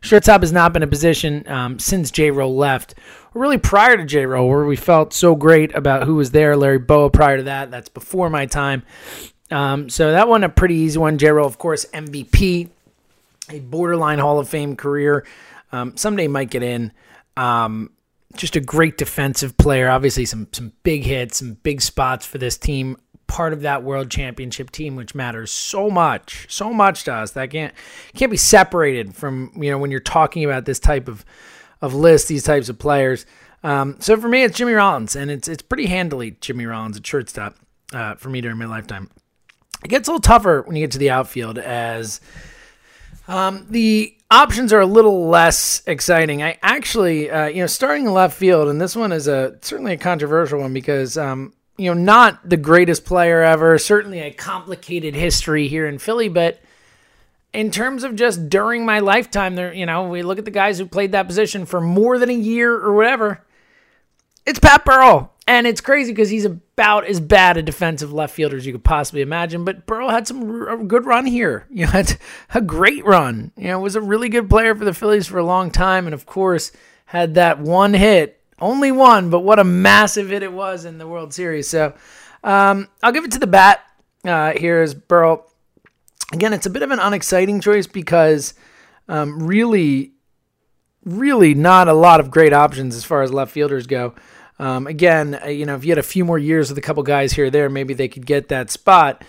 shortstop 0.00 0.42
has 0.42 0.52
not 0.52 0.72
been 0.72 0.82
a 0.82 0.86
position 0.86 1.46
um, 1.48 1.78
since 1.78 2.10
J 2.10 2.30
Roll 2.30 2.56
left, 2.56 2.94
or 3.34 3.42
really 3.42 3.58
prior 3.58 3.96
to 3.96 4.04
J 4.04 4.26
Roll, 4.26 4.48
where 4.48 4.64
we 4.64 4.76
felt 4.76 5.12
so 5.12 5.34
great 5.34 5.74
about 5.74 6.04
who 6.04 6.14
was 6.14 6.30
there. 6.30 6.56
Larry 6.56 6.78
Bowa 6.78 7.10
prior 7.10 7.38
to 7.38 7.42
that. 7.44 7.70
That's 7.70 7.88
before 7.88 8.30
my 8.30 8.46
time. 8.46 8.84
Um, 9.50 9.90
so 9.90 10.12
that 10.12 10.28
one 10.28 10.44
a 10.44 10.48
pretty 10.48 10.76
easy 10.76 10.98
one. 10.98 11.18
J 11.18 11.30
Roll, 11.30 11.46
of 11.46 11.58
course, 11.58 11.84
MVP, 11.92 12.70
a 13.50 13.60
borderline 13.60 14.18
Hall 14.18 14.38
of 14.38 14.48
Fame 14.48 14.76
career. 14.76 15.26
Um, 15.72 15.96
someday 15.96 16.28
might 16.28 16.50
get 16.50 16.62
in. 16.62 16.92
Um, 17.36 17.90
just 18.36 18.56
a 18.56 18.60
great 18.60 18.98
defensive 18.98 19.56
player. 19.56 19.88
Obviously, 19.88 20.24
some 20.24 20.48
some 20.52 20.72
big 20.82 21.04
hits, 21.04 21.38
some 21.38 21.54
big 21.62 21.80
spots 21.80 22.26
for 22.26 22.38
this 22.38 22.56
team. 22.56 22.96
Part 23.26 23.54
of 23.54 23.62
that 23.62 23.82
World 23.82 24.10
Championship 24.10 24.70
team, 24.70 24.96
which 24.96 25.14
matters 25.14 25.50
so 25.50 25.90
much, 25.90 26.46
so 26.50 26.72
much 26.72 27.04
to 27.04 27.14
us. 27.14 27.32
That 27.32 27.50
can't 27.50 27.72
can't 28.14 28.30
be 28.30 28.36
separated 28.36 29.14
from 29.14 29.52
you 29.56 29.70
know 29.70 29.78
when 29.78 29.90
you're 29.90 30.00
talking 30.00 30.44
about 30.44 30.66
this 30.66 30.78
type 30.78 31.08
of 31.08 31.24
of 31.80 31.94
list, 31.94 32.28
these 32.28 32.44
types 32.44 32.68
of 32.68 32.78
players. 32.78 33.26
Um, 33.62 33.96
so 33.98 34.16
for 34.18 34.28
me, 34.28 34.42
it's 34.42 34.56
Jimmy 34.56 34.74
Rollins, 34.74 35.16
and 35.16 35.30
it's 35.30 35.48
it's 35.48 35.62
pretty 35.62 35.86
handily 35.86 36.32
Jimmy 36.40 36.66
Rollins 36.66 36.96
at 36.96 37.06
shortstop 37.06 37.56
uh, 37.92 38.14
for 38.16 38.28
me 38.28 38.40
during 38.40 38.58
my 38.58 38.66
lifetime. 38.66 39.10
It 39.82 39.88
gets 39.88 40.08
a 40.08 40.12
little 40.12 40.20
tougher 40.20 40.62
when 40.62 40.76
you 40.76 40.82
get 40.82 40.92
to 40.92 40.98
the 40.98 41.10
outfield 41.10 41.58
as 41.58 42.20
um, 43.28 43.66
the 43.70 44.16
options 44.34 44.72
are 44.72 44.80
a 44.80 44.86
little 44.86 45.28
less 45.28 45.82
exciting. 45.86 46.42
I 46.42 46.58
actually, 46.62 47.30
uh, 47.30 47.46
you 47.46 47.60
know, 47.60 47.66
starting 47.66 48.06
left 48.06 48.36
field, 48.36 48.68
and 48.68 48.80
this 48.80 48.96
one 48.96 49.12
is 49.12 49.28
a 49.28 49.56
certainly 49.62 49.92
a 49.92 49.96
controversial 49.96 50.60
one 50.60 50.74
because, 50.74 51.16
um, 51.16 51.52
you 51.76 51.92
know, 51.92 52.00
not 52.00 52.48
the 52.48 52.56
greatest 52.56 53.04
player 53.04 53.42
ever. 53.42 53.78
Certainly 53.78 54.20
a 54.20 54.32
complicated 54.32 55.14
history 55.14 55.68
here 55.68 55.86
in 55.86 55.98
Philly, 55.98 56.28
but 56.28 56.60
in 57.52 57.70
terms 57.70 58.02
of 58.02 58.16
just 58.16 58.48
during 58.48 58.84
my 58.84 58.98
lifetime, 58.98 59.54
there, 59.54 59.72
you 59.72 59.86
know, 59.86 60.08
we 60.08 60.22
look 60.22 60.38
at 60.38 60.44
the 60.44 60.50
guys 60.50 60.78
who 60.78 60.86
played 60.86 61.12
that 61.12 61.28
position 61.28 61.64
for 61.64 61.80
more 61.80 62.18
than 62.18 62.28
a 62.28 62.34
year 62.34 62.72
or 62.72 62.94
whatever. 62.94 63.44
It's 64.46 64.58
Pat 64.58 64.84
Burrell. 64.84 65.32
And 65.46 65.66
it's 65.66 65.82
crazy 65.82 66.12
because 66.12 66.30
he's 66.30 66.46
about 66.46 67.04
as 67.04 67.20
bad 67.20 67.58
a 67.58 67.62
defensive 67.62 68.12
left 68.12 68.34
fielder 68.34 68.56
as 68.56 68.64
you 68.64 68.72
could 68.72 68.84
possibly 68.84 69.20
imagine. 69.20 69.64
But 69.64 69.84
Burrell 69.84 70.08
had 70.08 70.26
some 70.26 70.88
good 70.88 71.04
run 71.04 71.26
here. 71.26 71.66
You 71.74 71.84
know, 71.84 71.92
had 71.92 72.16
a 72.54 72.60
great 72.60 73.04
run. 73.04 73.52
You 73.56 73.68
know, 73.68 73.80
was 73.80 73.96
a 73.96 74.00
really 74.00 74.28
good 74.28 74.48
player 74.48 74.74
for 74.74 74.84
the 74.84 74.94
Phillies 74.94 75.26
for 75.26 75.38
a 75.38 75.44
long 75.44 75.70
time, 75.70 76.06
and 76.06 76.14
of 76.14 76.24
course 76.24 76.72
had 77.06 77.34
that 77.34 77.58
one 77.58 77.92
hit, 77.92 78.40
only 78.60 78.90
one, 78.90 79.28
but 79.28 79.40
what 79.40 79.58
a 79.58 79.64
massive 79.64 80.30
hit 80.30 80.42
it 80.42 80.52
was 80.52 80.84
in 80.84 80.98
the 80.98 81.06
World 81.06 81.34
Series. 81.34 81.68
So 81.68 81.94
um, 82.42 82.88
I'll 83.02 83.12
give 83.12 83.24
it 83.24 83.32
to 83.32 83.38
the 83.38 83.46
bat. 83.46 83.80
Uh, 84.24 84.52
here 84.52 84.82
is 84.82 84.94
Burrell. 84.94 85.50
Again, 86.32 86.52
it's 86.52 86.66
a 86.66 86.70
bit 86.70 86.82
of 86.82 86.90
an 86.90 86.98
unexciting 86.98 87.60
choice 87.60 87.86
because 87.86 88.54
um, 89.08 89.42
really, 89.42 90.13
really 91.04 91.54
not 91.54 91.88
a 91.88 91.92
lot 91.92 92.20
of 92.20 92.30
great 92.30 92.52
options 92.52 92.94
as 92.96 93.04
far 93.04 93.22
as 93.22 93.32
left 93.32 93.52
fielders 93.52 93.86
go. 93.86 94.14
Um, 94.58 94.86
again, 94.86 95.38
uh, 95.42 95.48
you 95.48 95.66
know, 95.66 95.74
if 95.74 95.84
you 95.84 95.90
had 95.90 95.98
a 95.98 96.02
few 96.02 96.24
more 96.24 96.38
years 96.38 96.68
with 96.68 96.78
a 96.78 96.82
couple 96.82 97.02
guys 97.02 97.32
here 97.32 97.46
or 97.46 97.50
there, 97.50 97.68
maybe 97.68 97.94
they 97.94 98.08
could 98.08 98.26
get 98.26 98.48
that 98.48 98.70
spot. 98.70 99.24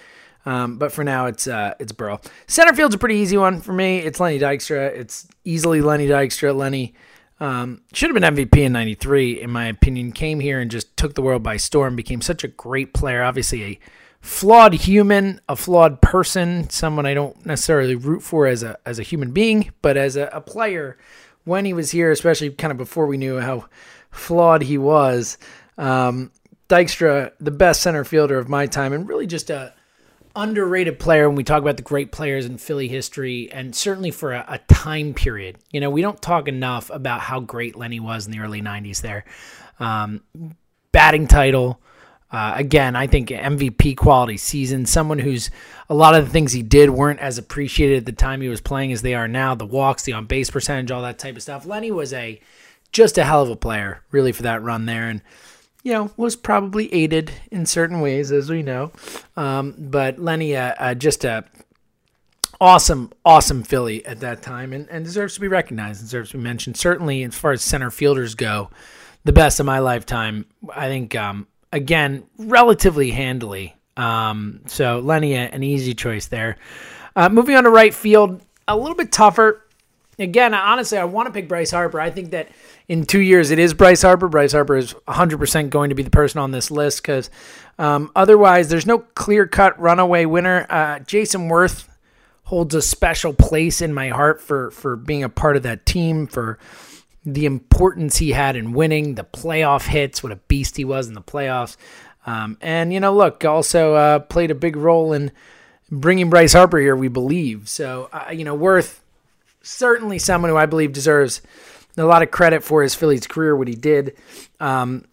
Um, 0.45 0.77
but 0.77 0.91
for 0.91 1.03
now, 1.03 1.25
it's 1.25 1.47
uh, 1.47 1.73
it's 1.79 1.91
Burrow. 1.91 2.21
Center 2.47 2.73
field's 2.73 2.95
a 2.95 2.99
pretty 2.99 3.15
easy 3.15 3.37
one 3.37 3.61
for 3.61 3.73
me. 3.73 3.99
It's 3.99 4.19
Lenny 4.19 4.39
Dykstra. 4.39 4.95
It's 4.95 5.27
easily 5.43 5.81
Lenny 5.81 6.07
Dykstra. 6.07 6.55
Lenny 6.55 6.93
um, 7.39 7.81
should 7.93 8.15
have 8.15 8.35
been 8.35 8.35
MVP 8.35 8.63
in 8.63 8.73
'93, 8.73 9.41
in 9.41 9.49
my 9.49 9.65
opinion. 9.65 10.11
Came 10.11 10.39
here 10.39 10.59
and 10.59 10.69
just 10.69 10.95
took 10.97 11.15
the 11.15 11.23
world 11.23 11.41
by 11.41 11.57
storm. 11.57 11.95
Became 11.95 12.21
such 12.21 12.43
a 12.43 12.47
great 12.47 12.93
player. 12.93 13.23
Obviously, 13.23 13.63
a 13.63 13.79
flawed 14.21 14.73
human, 14.73 15.41
a 15.49 15.55
flawed 15.55 16.01
person, 16.01 16.69
someone 16.69 17.07
I 17.07 17.15
don't 17.15 17.43
necessarily 17.43 17.95
root 17.95 18.21
for 18.21 18.45
as 18.45 18.61
a 18.61 18.77
as 18.85 18.99
a 18.99 19.03
human 19.03 19.31
being, 19.31 19.71
but 19.81 19.97
as 19.97 20.15
a, 20.15 20.29
a 20.31 20.41
player. 20.41 20.95
When 21.45 21.65
he 21.65 21.73
was 21.73 21.91
here, 21.91 22.11
especially 22.11 22.49
kind 22.51 22.71
of 22.71 22.77
before 22.77 23.05
we 23.05 23.17
knew 23.17 23.39
how 23.39 23.65
flawed 24.11 24.63
he 24.63 24.77
was. 24.77 25.37
Um, 25.77 26.31
Dykstra, 26.69 27.31
the 27.39 27.51
best 27.51 27.81
center 27.81 28.03
fielder 28.03 28.37
of 28.37 28.49
my 28.49 28.65
time, 28.65 28.93
and 28.93 29.07
really 29.07 29.27
just 29.27 29.49
a 29.49 29.73
underrated 30.35 30.99
player 30.99 31.29
when 31.29 31.35
we 31.35 31.43
talk 31.43 31.61
about 31.61 31.77
the 31.77 31.83
great 31.83 32.11
players 32.11 32.45
in 32.45 32.57
Philly 32.57 32.87
history, 32.87 33.49
and 33.51 33.75
certainly 33.75 34.11
for 34.11 34.33
a, 34.33 34.45
a 34.47 34.57
time 34.73 35.13
period. 35.13 35.57
You 35.71 35.79
know, 35.79 35.89
we 35.89 36.01
don't 36.01 36.21
talk 36.21 36.47
enough 36.47 36.89
about 36.89 37.21
how 37.21 37.39
great 37.39 37.75
Lenny 37.75 37.99
was 37.99 38.25
in 38.25 38.31
the 38.31 38.39
early 38.39 38.61
'90s. 38.61 39.01
There, 39.01 39.25
um, 39.79 40.21
batting 40.91 41.27
title. 41.27 41.79
Uh, 42.31 42.53
again, 42.55 42.95
I 42.95 43.07
think 43.07 43.29
MVP 43.29 43.95
quality 43.95 44.37
season. 44.37 44.85
Someone 44.85 45.19
who's 45.19 45.51
a 45.89 45.93
lot 45.93 46.15
of 46.15 46.25
the 46.25 46.31
things 46.31 46.53
he 46.53 46.63
did 46.63 46.89
weren't 46.89 47.19
as 47.19 47.37
appreciated 47.37 47.97
at 47.97 48.05
the 48.05 48.11
time 48.11 48.41
he 48.41 48.49
was 48.49 48.61
playing 48.61 48.91
as 48.91 49.01
they 49.01 49.13
are 49.13 49.27
now. 49.27 49.55
The 49.55 49.65
walks, 49.65 50.03
the 50.03 50.13
on 50.13 50.25
base 50.25 50.49
percentage, 50.49 50.91
all 50.91 51.03
that 51.03 51.19
type 51.19 51.35
of 51.35 51.43
stuff. 51.43 51.65
Lenny 51.65 51.91
was 51.91 52.11
a 52.13 52.41
just 52.91 53.17
a 53.17 53.25
hell 53.25 53.43
of 53.43 53.49
a 53.49 53.55
player, 53.55 54.01
really, 54.11 54.31
for 54.31 54.43
that 54.43 54.63
run 54.63 54.85
there. 54.85 55.07
And, 55.07 55.21
you 55.83 55.93
know, 55.93 56.11
was 56.17 56.35
probably 56.35 56.91
aided 56.93 57.31
in 57.51 57.65
certain 57.65 58.01
ways, 58.01 58.31
as 58.31 58.49
we 58.49 58.63
know. 58.63 58.91
Um, 59.37 59.75
but 59.77 60.17
Lenny, 60.17 60.55
uh, 60.55 60.73
uh, 60.79 60.93
just 60.93 61.25
a 61.25 61.45
awesome, 62.59 63.11
awesome 63.25 63.63
Philly 63.63 64.05
at 64.05 64.21
that 64.21 64.41
time 64.41 64.73
and, 64.73 64.89
and 64.89 65.03
deserves 65.03 65.35
to 65.35 65.41
be 65.41 65.47
recognized, 65.47 66.01
deserves 66.01 66.31
to 66.31 66.37
be 66.37 66.43
mentioned. 66.43 66.77
Certainly, 66.77 67.23
as 67.23 67.35
far 67.35 67.51
as 67.51 67.61
center 67.61 67.91
fielders 67.91 68.33
go, 68.33 68.69
the 69.25 69.33
best 69.33 69.59
of 69.59 69.65
my 69.65 69.79
lifetime. 69.79 70.45
I 70.73 70.87
think, 70.87 71.15
um, 71.15 71.47
again, 71.71 72.23
relatively 72.37 73.11
handily. 73.11 73.75
Um, 73.97 74.61
so 74.67 74.99
Lenny, 74.99 75.33
an 75.35 75.63
easy 75.63 75.93
choice 75.93 76.27
there. 76.27 76.57
Uh, 77.15 77.29
moving 77.29 77.55
on 77.55 77.63
to 77.63 77.69
right 77.69 77.93
field, 77.93 78.41
a 78.67 78.75
little 78.75 78.95
bit 78.95 79.11
tougher. 79.11 79.61
Again, 80.17 80.53
honestly, 80.53 80.97
I 80.97 81.05
want 81.05 81.27
to 81.27 81.33
pick 81.33 81.47
Bryce 81.47 81.71
Harper. 81.71 81.99
I 81.99 82.09
think 82.09 82.31
that 82.31 82.49
in 82.87 83.05
two 83.05 83.19
years, 83.19 83.51
it 83.51 83.59
is 83.59 83.73
Bryce 83.73 84.01
Harper. 84.01 84.27
Bryce 84.27 84.53
Harper 84.53 84.77
is 84.77 84.93
100% 85.07 85.69
going 85.69 85.89
to 85.89 85.95
be 85.95 86.03
the 86.03 86.09
person 86.09 86.39
on 86.39 86.51
this 86.51 86.71
list 86.71 87.01
because 87.01 87.29
um, 87.77 88.11
otherwise, 88.15 88.69
there's 88.69 88.85
no 88.85 88.99
clear 88.99 89.45
cut 89.45 89.79
runaway 89.79 90.25
winner. 90.25 90.65
Uh, 90.69 90.99
Jayson 90.99 91.49
Werth 91.49 91.87
holds 92.43 92.75
a 92.75 92.81
special 92.81 93.33
place 93.33 93.81
in 93.81 93.93
my 93.93 94.09
heart 94.09 94.41
for, 94.41 94.71
for 94.71 94.95
being 94.95 95.23
a 95.23 95.29
part 95.29 95.57
of 95.57 95.63
that 95.63 95.85
team, 95.85 96.27
for 96.27 96.59
the 97.25 97.45
importance 97.45 98.17
he 98.17 98.31
had 98.31 98.55
in 98.55 98.73
winning, 98.73 99.15
the 99.15 99.23
playoff 99.23 99.87
hits, 99.87 100.21
what 100.21 100.31
a 100.31 100.35
beast 100.35 100.77
he 100.77 100.85
was 100.85 101.07
in 101.07 101.15
the 101.15 101.21
playoffs. 101.21 101.75
Um, 102.25 102.57
and, 102.61 102.93
you 102.93 102.99
know, 102.99 103.13
look, 103.13 103.43
also 103.43 103.95
uh, 103.95 104.19
played 104.19 104.51
a 104.51 104.55
big 104.55 104.75
role 104.75 105.13
in 105.13 105.31
bringing 105.91 106.29
Bryce 106.29 106.53
Harper 106.53 106.79
here, 106.79 106.95
we 106.95 107.07
believe. 107.07 107.67
So, 107.67 108.09
uh, 108.13 108.31
you 108.31 108.43
know, 108.43 108.57
Werth, 108.57 108.99
certainly 109.61 110.19
someone 110.19 110.49
who 110.49 110.57
I 110.57 110.65
believe 110.65 110.93
deserves 110.93 111.41
a 111.97 112.03
lot 112.03 112.21
of 112.21 112.31
credit 112.31 112.63
for 112.63 112.83
his 112.83 112.93
Phillies 112.93 113.25
career, 113.27 113.55
what 113.55 113.67
he 113.67 113.75
did. 113.75 114.15
Um, 114.59 115.05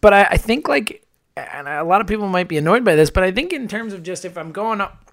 but 0.00 0.12
I, 0.12 0.24
I, 0.24 0.36
think 0.36 0.68
like, 0.68 1.04
and 1.36 1.68
a 1.68 1.84
lot 1.84 2.00
of 2.00 2.06
people 2.06 2.28
might 2.28 2.48
be 2.48 2.56
annoyed 2.56 2.84
by 2.84 2.94
this, 2.94 3.10
but 3.10 3.22
I 3.22 3.30
think 3.30 3.52
in 3.52 3.68
terms 3.68 3.92
of 3.92 4.02
just 4.02 4.24
if 4.24 4.36
I'm 4.38 4.52
going 4.52 4.80
up 4.80 5.12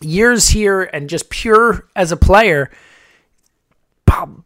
years 0.00 0.48
here 0.48 0.82
and 0.82 1.08
just 1.08 1.30
pure 1.30 1.88
as 1.94 2.12
a 2.12 2.16
player, 2.16 2.70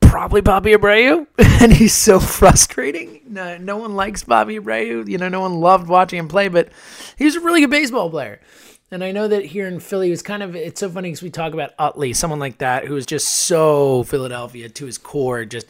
probably 0.01 0.41
Bobby 0.41 0.73
Abreu, 0.73 1.27
and 1.39 1.73
he's 1.73 1.95
so 1.95 2.21
frustrating. 2.21 3.21
No, 3.29 3.59
no 3.59 3.77
one 3.77 3.95
likes 3.95 4.25
Bobby 4.25 4.59
Abreu. 4.59 5.09
You 5.09 5.19
know, 5.19 5.29
no 5.29 5.41
one 5.41 5.61
loved 5.61 5.89
watching 5.89 6.19
him 6.19 6.29
play, 6.29 6.49
but 6.49 6.71
he's 7.17 7.37
a 7.37 7.41
really 7.41 7.61
good 7.61 7.71
baseball 7.71 8.11
player. 8.11 8.41
And 8.91 9.03
I 9.03 9.11
know 9.11 9.27
that 9.27 9.45
here 9.45 9.67
in 9.67 9.81
Philly, 9.81 10.13
it's 10.13 10.23
kind 10.23 10.43
of 10.43 10.55
it's 10.55 10.81
so 10.81 10.89
funny 10.89 11.09
because 11.09 11.23
we 11.23 11.31
talk 11.31 11.53
about 11.53 11.73
Utley, 11.79 12.13
someone 12.13 12.39
like 12.39 12.59
that 12.59 12.85
who 12.85 12.97
is 12.97 13.05
just 13.05 13.29
so 13.29 14.05
Philadelphia 14.05 14.69
to 14.69 14.87
his 14.87 14.97
core, 14.97 15.45
just 15.45 15.67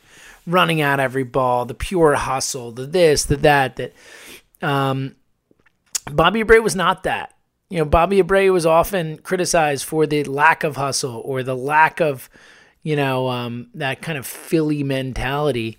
running 0.46 0.80
at 0.80 1.00
every 1.00 1.24
ball, 1.24 1.64
the 1.64 1.74
pure 1.74 2.14
hustle, 2.14 2.72
the 2.72 2.86
this, 2.86 3.24
the 3.24 3.36
that. 3.36 3.76
That 3.76 3.92
um, 4.60 5.16
Bobby 6.10 6.44
Abreu 6.44 6.62
was 6.62 6.76
not 6.76 7.04
that. 7.04 7.32
You 7.70 7.78
know, 7.78 7.84
Bobby 7.84 8.22
Abreu 8.22 8.52
was 8.52 8.66
often 8.66 9.18
criticized 9.18 9.84
for 9.84 10.06
the 10.06 10.22
lack 10.24 10.62
of 10.62 10.76
hustle 10.76 11.20
or 11.24 11.42
the 11.42 11.56
lack 11.56 12.00
of, 12.00 12.30
you 12.86 12.94
know, 12.94 13.28
um, 13.28 13.66
that 13.74 14.00
kind 14.00 14.16
of 14.16 14.24
Philly 14.24 14.84
mentality. 14.84 15.76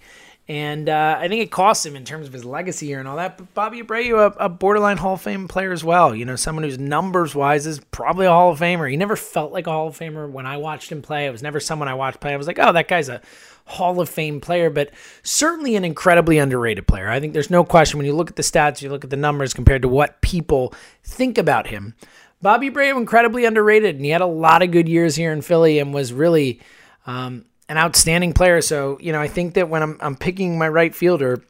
And 0.49 0.89
uh, 0.89 1.15
I 1.17 1.29
think 1.29 1.41
it 1.41 1.51
cost 1.51 1.85
him 1.85 1.95
in 1.95 2.03
terms 2.03 2.27
of 2.27 2.33
his 2.33 2.43
legacy 2.43 2.87
here 2.87 2.99
and 2.99 3.07
all 3.07 3.15
that. 3.15 3.37
But 3.37 3.53
Bobby 3.53 3.81
Abreu, 3.81 4.35
a, 4.35 4.43
a 4.43 4.49
borderline 4.49 4.97
Hall 4.97 5.13
of 5.13 5.21
Fame 5.21 5.47
player 5.47 5.71
as 5.71 5.85
well. 5.85 6.13
You 6.13 6.25
know, 6.25 6.35
someone 6.35 6.65
who's 6.65 6.77
numbers 6.77 7.33
wise 7.33 7.65
is 7.65 7.79
probably 7.91 8.25
a 8.25 8.31
Hall 8.31 8.51
of 8.51 8.59
Famer. 8.59 8.91
He 8.91 8.97
never 8.97 9.15
felt 9.15 9.53
like 9.53 9.67
a 9.67 9.71
Hall 9.71 9.87
of 9.87 9.97
Famer 9.97 10.29
when 10.29 10.45
I 10.45 10.57
watched 10.57 10.91
him 10.91 11.01
play. 11.01 11.27
It 11.27 11.31
was 11.31 11.41
never 11.41 11.61
someone 11.61 11.87
I 11.87 11.93
watched 11.93 12.19
play. 12.19 12.33
I 12.33 12.35
was 12.35 12.45
like, 12.45 12.59
oh, 12.59 12.73
that 12.73 12.89
guy's 12.89 13.07
a 13.07 13.21
Hall 13.63 14.01
of 14.01 14.09
Fame 14.09 14.41
player, 14.41 14.69
but 14.69 14.91
certainly 15.23 15.77
an 15.77 15.85
incredibly 15.85 16.39
underrated 16.39 16.87
player. 16.87 17.07
I 17.07 17.21
think 17.21 17.31
there's 17.31 17.49
no 17.49 17.63
question 17.63 17.99
when 17.99 18.05
you 18.05 18.17
look 18.17 18.31
at 18.31 18.35
the 18.35 18.43
stats, 18.43 18.81
you 18.81 18.89
look 18.89 19.05
at 19.05 19.11
the 19.11 19.15
numbers 19.15 19.53
compared 19.53 19.83
to 19.83 19.87
what 19.87 20.19
people 20.19 20.73
think 21.05 21.37
about 21.37 21.67
him. 21.67 21.95
Bobby 22.41 22.69
Abreu, 22.69 22.97
incredibly 22.97 23.45
underrated, 23.45 23.95
and 23.95 24.03
he 24.03 24.11
had 24.11 24.19
a 24.19 24.25
lot 24.25 24.61
of 24.61 24.71
good 24.71 24.89
years 24.89 25.15
here 25.15 25.31
in 25.31 25.41
Philly 25.41 25.79
and 25.79 25.93
was 25.93 26.11
really 26.11 26.59
um, 27.07 27.45
an 27.69 27.77
outstanding 27.77 28.33
player. 28.33 28.61
So, 28.61 28.97
you 29.01 29.11
know, 29.11 29.19
I 29.19 29.27
think 29.27 29.55
that 29.55 29.69
when 29.69 29.81
I'm, 29.81 29.97
I'm 29.99 30.15
picking 30.15 30.57
my 30.57 30.69
right 30.69 30.93
fielder 30.93 31.43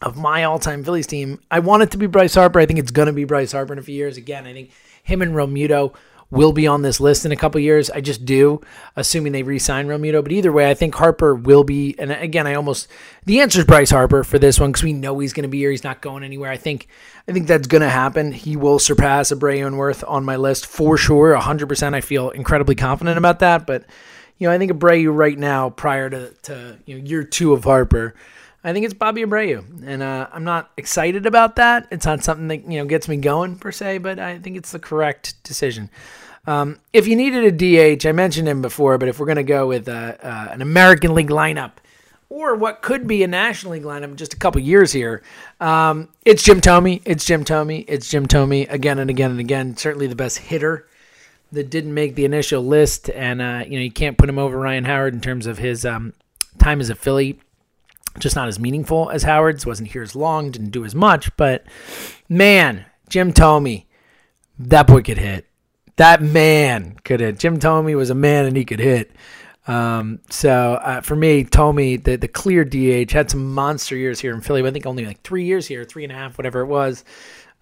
of 0.00 0.16
my 0.16 0.44
all 0.44 0.58
time 0.58 0.84
Phillies 0.84 1.06
team, 1.06 1.40
I 1.50 1.58
want 1.58 1.82
it 1.82 1.90
to 1.90 1.98
be 1.98 2.06
Bryce 2.06 2.34
Harper. 2.34 2.58
I 2.60 2.66
think 2.66 2.78
it's 2.78 2.90
going 2.90 3.06
to 3.06 3.12
be 3.12 3.24
Bryce 3.24 3.52
Harper 3.52 3.72
in 3.72 3.78
a 3.78 3.82
few 3.82 3.94
years. 3.94 4.16
Again, 4.16 4.46
I 4.46 4.52
think 4.52 4.70
him 5.02 5.20
and 5.20 5.34
Realmuto 5.34 5.94
will 6.30 6.52
be 6.52 6.66
on 6.66 6.82
this 6.82 7.00
list 7.00 7.24
in 7.24 7.32
a 7.32 7.36
couple 7.36 7.60
years. 7.60 7.90
I 7.90 8.00
just 8.00 8.24
do, 8.24 8.60
assuming 8.96 9.32
they 9.32 9.42
re-sign 9.42 9.86
Realmuto. 9.86 10.22
But 10.22 10.32
either 10.32 10.52
way, 10.52 10.68
I 10.68 10.74
think 10.74 10.94
Harper 10.94 11.34
will 11.34 11.62
be. 11.62 11.94
And 11.98 12.10
again, 12.10 12.46
I 12.46 12.54
almost 12.54 12.88
the 13.24 13.40
answer 13.40 13.60
is 13.60 13.66
Bryce 13.66 13.90
Harper 13.90 14.24
for 14.24 14.38
this 14.38 14.58
one 14.58 14.72
because 14.72 14.82
we 14.82 14.92
know 14.92 15.18
he's 15.18 15.32
going 15.32 15.44
to 15.44 15.48
be 15.48 15.58
here. 15.58 15.70
He's 15.70 15.84
not 15.84 16.00
going 16.00 16.24
anywhere. 16.24 16.50
I 16.50 16.56
think 16.56 16.88
I 17.28 17.32
think 17.32 17.46
that's 17.46 17.68
going 17.68 17.82
to 17.82 17.90
happen. 17.90 18.32
He 18.32 18.56
will 18.56 18.78
surpass 18.78 19.30
Abreu 19.30 19.66
and 19.66 19.76
Werth 19.76 20.02
on 20.08 20.24
my 20.24 20.36
list 20.36 20.66
for 20.66 20.96
sure. 20.96 21.36
hundred 21.36 21.68
percent. 21.68 21.94
I 21.94 22.00
feel 22.00 22.30
incredibly 22.30 22.74
confident 22.74 23.16
about 23.16 23.38
that. 23.38 23.66
But 23.66 23.84
you 24.38 24.48
know, 24.48 24.54
I 24.54 24.58
think 24.58 24.72
Abreu 24.72 25.14
right 25.14 25.38
now, 25.38 25.70
prior 25.70 26.10
to, 26.10 26.30
to 26.42 26.78
you 26.86 26.98
know 26.98 27.04
year 27.04 27.24
two 27.24 27.52
of 27.52 27.64
Harper, 27.64 28.14
I 28.62 28.72
think 28.72 28.84
it's 28.84 28.94
Bobby 28.94 29.22
Abreu, 29.22 29.86
and 29.86 30.02
uh, 30.02 30.28
I'm 30.32 30.44
not 30.44 30.70
excited 30.76 31.26
about 31.26 31.56
that. 31.56 31.86
It's 31.90 32.06
not 32.06 32.24
something 32.24 32.48
that 32.48 32.70
you 32.70 32.78
know 32.78 32.86
gets 32.86 33.08
me 33.08 33.16
going 33.18 33.56
per 33.56 33.70
se, 33.70 33.98
but 33.98 34.18
I 34.18 34.38
think 34.38 34.56
it's 34.56 34.72
the 34.72 34.78
correct 34.78 35.42
decision. 35.44 35.90
Um, 36.46 36.78
if 36.92 37.06
you 37.06 37.16
needed 37.16 37.62
a 37.62 37.96
DH, 37.96 38.06
I 38.06 38.12
mentioned 38.12 38.48
him 38.48 38.60
before, 38.62 38.98
but 38.98 39.08
if 39.08 39.18
we're 39.18 39.26
going 39.26 39.36
to 39.36 39.42
go 39.42 39.66
with 39.66 39.88
uh, 39.88 40.16
uh, 40.22 40.48
an 40.50 40.62
American 40.62 41.14
League 41.14 41.30
lineup 41.30 41.72
or 42.28 42.54
what 42.54 42.82
could 42.82 43.06
be 43.06 43.22
a 43.22 43.26
National 43.26 43.72
League 43.72 43.84
lineup 43.84 44.04
in 44.04 44.16
just 44.16 44.34
a 44.34 44.36
couple 44.36 44.60
years 44.60 44.92
here, 44.92 45.22
um, 45.60 46.08
it's 46.24 46.42
Jim 46.42 46.60
Thome. 46.60 47.00
It's 47.04 47.24
Jim 47.24 47.44
Thome. 47.44 47.84
It's 47.88 48.10
Jim 48.10 48.26
Thome 48.26 48.68
again 48.68 48.98
and 48.98 49.08
again 49.08 49.30
and 49.30 49.40
again. 49.40 49.76
Certainly 49.76 50.08
the 50.08 50.16
best 50.16 50.38
hitter 50.38 50.86
that 51.52 51.70
didn't 51.70 51.94
make 51.94 52.14
the 52.14 52.24
initial 52.24 52.62
list, 52.62 53.10
and 53.10 53.40
uh, 53.40 53.64
you 53.66 53.78
know 53.78 53.84
you 53.84 53.90
can't 53.90 54.18
put 54.18 54.28
him 54.28 54.38
over 54.38 54.58
Ryan 54.58 54.84
Howard 54.84 55.14
in 55.14 55.20
terms 55.20 55.46
of 55.46 55.58
his 55.58 55.84
um, 55.84 56.12
time 56.58 56.80
as 56.80 56.90
a 56.90 56.94
Philly. 56.94 57.38
Just 58.18 58.36
not 58.36 58.46
as 58.46 58.60
meaningful 58.60 59.10
as 59.10 59.24
Howard's. 59.24 59.66
wasn't 59.66 59.90
here 59.90 60.02
as 60.02 60.14
long, 60.14 60.50
didn't 60.50 60.70
do 60.70 60.84
as 60.84 60.94
much, 60.94 61.36
but 61.36 61.64
man, 62.28 62.86
Jim 63.08 63.32
Thome, 63.32 63.86
that 64.58 64.86
boy 64.86 65.02
could 65.02 65.18
hit. 65.18 65.46
That 65.96 66.22
man 66.22 66.96
could 67.04 67.20
hit. 67.20 67.38
Jim 67.40 67.58
Thome 67.58 67.96
was 67.96 68.10
a 68.10 68.14
man 68.14 68.46
and 68.46 68.56
he 68.56 68.64
could 68.64 68.78
hit. 68.78 69.10
Um, 69.66 70.20
so 70.30 70.74
uh, 70.74 71.00
for 71.00 71.16
me, 71.16 71.44
Thome, 71.44 72.02
the 72.04 72.16
the 72.16 72.28
clear 72.28 72.64
DH, 72.64 73.10
had 73.12 73.30
some 73.30 73.52
monster 73.52 73.96
years 73.96 74.20
here 74.20 74.34
in 74.34 74.40
Philly. 74.40 74.64
I 74.64 74.70
think 74.70 74.86
only 74.86 75.06
like 75.06 75.22
three 75.22 75.44
years 75.44 75.66
here, 75.66 75.84
three 75.84 76.04
and 76.04 76.12
a 76.12 76.16
half, 76.16 76.38
whatever 76.38 76.60
it 76.60 76.66
was. 76.66 77.04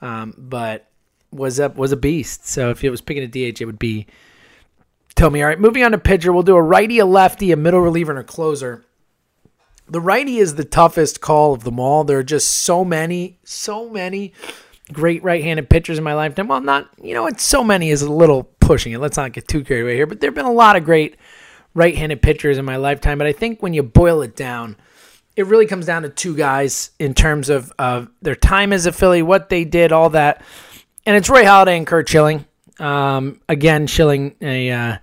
Um, 0.00 0.34
but 0.36 0.88
was 1.32 1.58
a 1.58 1.70
was 1.70 1.92
a 1.92 1.96
beast. 1.96 2.46
So 2.46 2.70
if 2.70 2.84
it 2.84 2.90
was 2.90 3.00
picking 3.00 3.22
a 3.22 3.26
DH, 3.26 3.60
it 3.60 3.64
would 3.66 3.78
be 3.78 4.06
Thome. 5.16 5.40
All 5.40 5.46
right, 5.46 5.60
moving 5.60 5.82
on 5.82 5.92
to 5.92 5.98
pitcher, 5.98 6.32
we'll 6.32 6.42
do 6.42 6.56
a 6.56 6.62
righty, 6.62 6.98
a 6.98 7.06
lefty, 7.06 7.52
a 7.52 7.56
middle 7.56 7.80
reliever, 7.80 8.12
and 8.12 8.20
a 8.20 8.24
closer. 8.24 8.84
The 9.88 10.00
righty 10.00 10.38
is 10.38 10.54
the 10.54 10.64
toughest 10.64 11.20
call 11.20 11.52
of 11.52 11.64
them 11.64 11.78
all. 11.78 12.04
There 12.04 12.18
are 12.18 12.22
just 12.22 12.48
so 12.48 12.84
many, 12.84 13.38
so 13.44 13.88
many 13.88 14.32
great 14.92 15.22
right-handed 15.22 15.68
pitchers 15.68 15.98
in 15.98 16.04
my 16.04 16.14
lifetime. 16.14 16.48
Well, 16.48 16.60
not 16.60 16.88
you 17.02 17.14
know, 17.14 17.26
it's 17.26 17.44
so 17.44 17.64
many 17.64 17.90
is 17.90 18.02
a 18.02 18.12
little 18.12 18.44
pushing 18.60 18.92
it. 18.92 18.98
Let's 18.98 19.16
not 19.16 19.32
get 19.32 19.48
too 19.48 19.64
carried 19.64 19.82
away 19.82 19.96
here, 19.96 20.06
but 20.06 20.20
there've 20.20 20.34
been 20.34 20.44
a 20.44 20.52
lot 20.52 20.76
of 20.76 20.84
great 20.84 21.16
right-handed 21.74 22.22
pitchers 22.22 22.58
in 22.58 22.64
my 22.64 22.76
lifetime. 22.76 23.18
But 23.18 23.26
I 23.26 23.32
think 23.32 23.62
when 23.62 23.74
you 23.74 23.82
boil 23.82 24.22
it 24.22 24.36
down, 24.36 24.76
it 25.36 25.46
really 25.46 25.66
comes 25.66 25.86
down 25.86 26.02
to 26.02 26.08
two 26.08 26.36
guys 26.36 26.90
in 26.98 27.14
terms 27.14 27.48
of 27.48 27.72
of 27.78 28.08
their 28.20 28.34
time 28.34 28.72
as 28.72 28.86
a 28.86 28.92
Philly, 28.92 29.22
what 29.22 29.48
they 29.48 29.64
did, 29.64 29.92
all 29.92 30.10
that 30.10 30.42
and 31.06 31.16
it's 31.16 31.28
Roy 31.28 31.44
Halladay 31.44 31.76
and 31.76 31.86
Curt 31.86 32.08
Schilling. 32.08 32.44
Um, 32.78 33.40
again, 33.48 33.86
Schilling, 33.86 34.34
a 34.40 34.70
uh, 34.70 34.96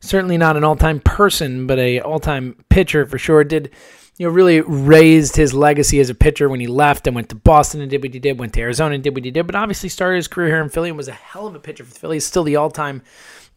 certainly 0.00 0.36
not 0.36 0.56
an 0.56 0.64
all-time 0.64 1.00
person, 1.00 1.66
but 1.66 1.78
a 1.78 2.00
all-time 2.00 2.56
pitcher 2.68 3.06
for 3.06 3.18
sure. 3.18 3.44
Did 3.44 3.70
you 4.18 4.26
know 4.26 4.32
really 4.32 4.60
raised 4.60 5.36
his 5.36 5.54
legacy 5.54 6.00
as 6.00 6.10
a 6.10 6.14
pitcher 6.14 6.48
when 6.48 6.60
he 6.60 6.66
left 6.66 7.06
and 7.06 7.14
went 7.14 7.28
to 7.30 7.36
Boston 7.36 7.80
and 7.80 7.90
did 7.90 8.02
what 8.02 8.12
he 8.12 8.20
did, 8.20 8.38
went 8.38 8.52
to 8.54 8.60
Arizona 8.60 8.94
and 8.94 9.02
did 9.02 9.14
what 9.14 9.24
he 9.24 9.30
did, 9.30 9.46
but 9.46 9.54
obviously 9.54 9.88
started 9.88 10.16
his 10.16 10.28
career 10.28 10.48
here 10.48 10.62
in 10.62 10.68
Philly 10.68 10.90
and 10.90 10.96
was 10.96 11.08
a 11.08 11.12
hell 11.12 11.46
of 11.46 11.54
a 11.54 11.60
pitcher 11.60 11.84
for 11.84 11.92
the 11.92 11.98
Phillies. 11.98 12.26
Still 12.26 12.44
the 12.44 12.56
all-time 12.56 13.02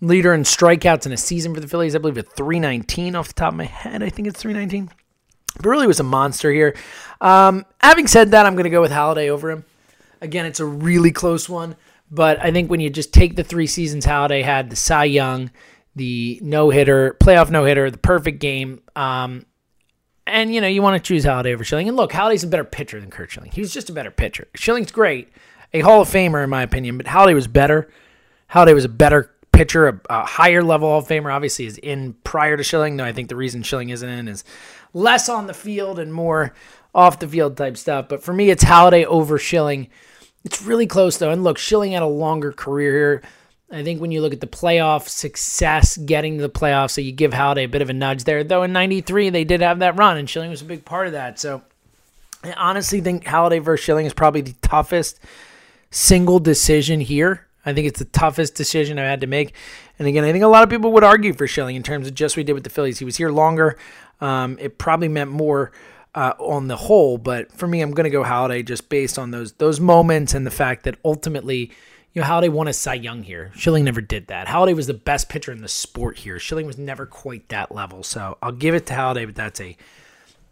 leader 0.02 0.34
in 0.34 0.44
strikeouts 0.44 1.06
in 1.06 1.12
a 1.12 1.18
season 1.18 1.54
for 1.54 1.60
the 1.60 1.68
Phillies. 1.68 1.96
I 1.96 2.00
believe 2.00 2.18
at 2.18 2.32
319 2.34 3.16
off 3.16 3.28
the 3.28 3.34
top 3.34 3.54
of 3.54 3.58
my 3.58 3.66
head. 3.66 4.04
I 4.04 4.10
think 4.10 4.28
it's 4.28 4.40
319. 4.40 4.90
But 5.56 5.70
really 5.70 5.88
was 5.88 6.00
a 6.00 6.04
monster 6.04 6.52
here. 6.52 6.76
Um, 7.20 7.66
having 7.82 8.06
said 8.06 8.32
that, 8.32 8.46
I'm 8.46 8.54
going 8.54 8.66
to 8.66 8.70
go 8.70 8.82
with 8.82 8.92
Halladay 8.92 9.30
over 9.30 9.50
him. 9.50 9.66
Again, 10.22 10.46
it's 10.46 10.60
a 10.60 10.66
really 10.66 11.12
close 11.12 11.50
one. 11.50 11.76
But 12.10 12.42
I 12.42 12.52
think 12.52 12.70
when 12.70 12.80
you 12.80 12.90
just 12.90 13.14
take 13.14 13.36
the 13.36 13.44
three 13.44 13.68
seasons 13.68 14.06
Halladay 14.06 14.44
had, 14.44 14.70
the 14.70 14.76
Cy 14.76 15.06
Young, 15.06 15.52
the 15.96 16.40
no 16.42 16.70
hitter, 16.70 17.18
playoff 17.20 17.50
no 17.50 17.66
hitter, 17.66 17.92
the 17.92 17.98
perfect 17.98 18.40
game, 18.40 18.82
um, 18.96 19.46
and 20.26 20.54
you 20.54 20.62
know 20.62 20.68
you 20.68 20.82
want 20.82 21.02
to 21.02 21.06
choose 21.06 21.26
Halladay 21.26 21.54
over 21.54 21.64
Schilling. 21.64 21.88
And 21.88 21.98
look, 21.98 22.12
Halladay's 22.12 22.44
a 22.44 22.48
better 22.48 22.64
pitcher 22.64 23.00
than 23.00 23.10
Curt 23.10 23.32
Schilling. 23.32 23.52
He 23.52 23.62
was 23.62 23.74
just 23.74 23.90
a 23.90 23.94
better 23.94 24.12
pitcher. 24.12 24.48
Schilling's 24.56 24.92
great, 24.92 25.30
a 25.74 25.82
Hall 25.82 26.02
of 26.02 26.10
Famer 26.10 26.44
in 26.44 26.50
my 26.50 26.64
opinion, 26.64 26.98
but 26.98 27.08
Halladay 27.08 27.34
was 27.34 27.48
better. 27.48 27.90
Halladay 28.52 28.74
was 28.74 28.86
a 28.86 28.90
better 28.90 29.34
pitcher, 29.52 29.88
a, 29.88 30.02
a 30.10 30.26
higher 30.26 30.64
level 30.64 30.88
Hall 30.88 31.00
of 31.00 31.08
Famer. 31.08 31.34
Obviously, 31.34 31.66
is 31.66 31.78
in 31.78 32.14
prior 32.24 32.56
to 32.56 32.64
Schilling. 32.64 32.96
Though 32.96 33.06
I 33.06 33.12
think 33.12 33.28
the 33.28 33.36
reason 33.36 33.64
Schilling 33.64 33.90
isn't 33.90 34.08
in 34.08 34.28
is 34.28 34.44
less 34.94 35.28
on 35.28 35.48
the 35.48 35.54
field 35.54 36.00
and 36.00 36.14
more 36.14 36.54
off 36.96 37.20
the 37.20 37.28
field 37.28 37.58
type 37.58 37.76
stuff. 37.76 38.08
But 38.08 38.24
for 38.24 38.34
me, 38.34 38.50
it's 38.50 38.64
Halladay 38.64 39.06
over 39.06 39.38
Schilling. 39.38 39.90
It's 40.48 40.62
really 40.62 40.88
close 40.88 41.18
though. 41.18 41.30
And 41.30 41.44
look, 41.44 41.58
Schilling 41.58 41.92
had 41.92 42.04
a 42.04 42.08
longer 42.08 42.54
career 42.54 42.94
here. 42.94 43.22
I 43.70 43.84
think 43.84 44.00
when 44.00 44.14
you 44.14 44.22
look 44.22 44.32
at 44.32 44.40
the 44.40 44.48
playoff 44.48 45.10
success, 45.10 45.98
getting 45.98 46.38
to 46.38 46.42
the 46.42 46.50
playoffs, 46.50 46.92
so 46.92 47.02
you 47.02 47.12
give 47.12 47.32
Halladay 47.32 47.66
a 47.66 47.68
bit 47.68 47.82
of 47.82 47.90
a 47.90 47.94
nudge 47.94 48.24
there. 48.24 48.46
Though 48.46 48.64
in 48.64 48.72
'93 48.72 49.30
they 49.30 49.44
did 49.44 49.60
have 49.60 49.80
that 49.80 49.98
run, 49.98 50.16
and 50.16 50.30
Schilling 50.30 50.50
was 50.50 50.62
a 50.62 50.66
big 50.66 50.86
part 50.86 51.06
of 51.06 51.12
that. 51.12 51.38
So 51.38 51.64
I 52.46 52.54
honestly 52.54 53.02
think 53.02 53.26
Halladay 53.26 53.62
versus 53.62 53.84
Schilling 53.84 54.06
is 54.06 54.14
probably 54.14 54.40
the 54.40 54.56
toughest 54.62 55.20
single 55.92 56.40
decision 56.40 57.02
here. 57.02 57.46
I 57.66 57.74
think 57.74 57.86
it's 57.86 58.00
the 58.00 58.06
toughest 58.06 58.56
decision 58.56 58.98
I 58.98 59.04
had 59.04 59.20
to 59.20 59.28
make. 59.28 59.54
And 60.00 60.08
again, 60.08 60.24
I 60.24 60.32
think 60.32 60.46
a 60.46 60.48
lot 60.48 60.64
of 60.64 60.70
people 60.70 60.94
would 60.94 61.04
argue 61.04 61.34
for 61.34 61.46
Schilling 61.46 61.76
in 61.76 61.84
terms 61.84 62.08
of 62.08 62.14
just 62.16 62.38
what 62.38 62.40
he 62.40 62.44
did 62.46 62.54
with 62.54 62.64
the 62.64 62.70
Phillies. 62.70 63.00
He 63.00 63.06
was 63.06 63.18
here 63.18 63.32
longer. 63.32 63.78
Um, 64.22 64.58
it 64.62 64.78
probably 64.78 65.10
meant 65.10 65.30
more 65.30 65.74
uh, 66.18 66.34
on 66.40 66.68
the 66.68 66.76
whole. 66.76 67.20
But 67.20 67.52
for 67.52 67.68
me, 67.68 67.82
I'm 67.82 67.92
going 67.92 68.06
to 68.06 68.10
go 68.10 68.24
Halladay 68.24 68.66
just 68.66 68.90
based 68.90 69.20
on 69.20 69.30
those 69.30 69.54
those 69.54 69.80
moments 69.80 70.34
and 70.34 70.48
the 70.48 70.52
fact 70.52 70.84
that 70.84 70.96
ultimately, 71.06 71.72
you 72.14 72.22
know, 72.22 72.28
Halladay 72.28 72.50
won 72.50 72.68
a 72.68 72.74
Cy 72.74 72.96
Young 72.96 73.22
here. 73.22 73.52
Schilling 73.56 73.86
never 73.86 74.02
did 74.02 74.28
that. 74.28 74.48
Halladay 74.48 74.76
was 74.76 74.88
the 74.88 74.96
best 74.96 75.30
pitcher 75.30 75.52
in 75.52 75.62
the 75.62 75.68
sport 75.68 76.18
here. 76.18 76.40
Schilling 76.40 76.66
was 76.66 76.78
never 76.78 77.06
quite 77.06 77.48
that 77.50 77.72
level. 77.72 78.02
So 78.02 78.40
I'll 78.42 78.52
give 78.52 78.74
it 78.74 78.88
to 78.88 78.94
Halladay, 78.94 79.28
but 79.28 79.36
that's 79.36 79.62
a 79.62 79.78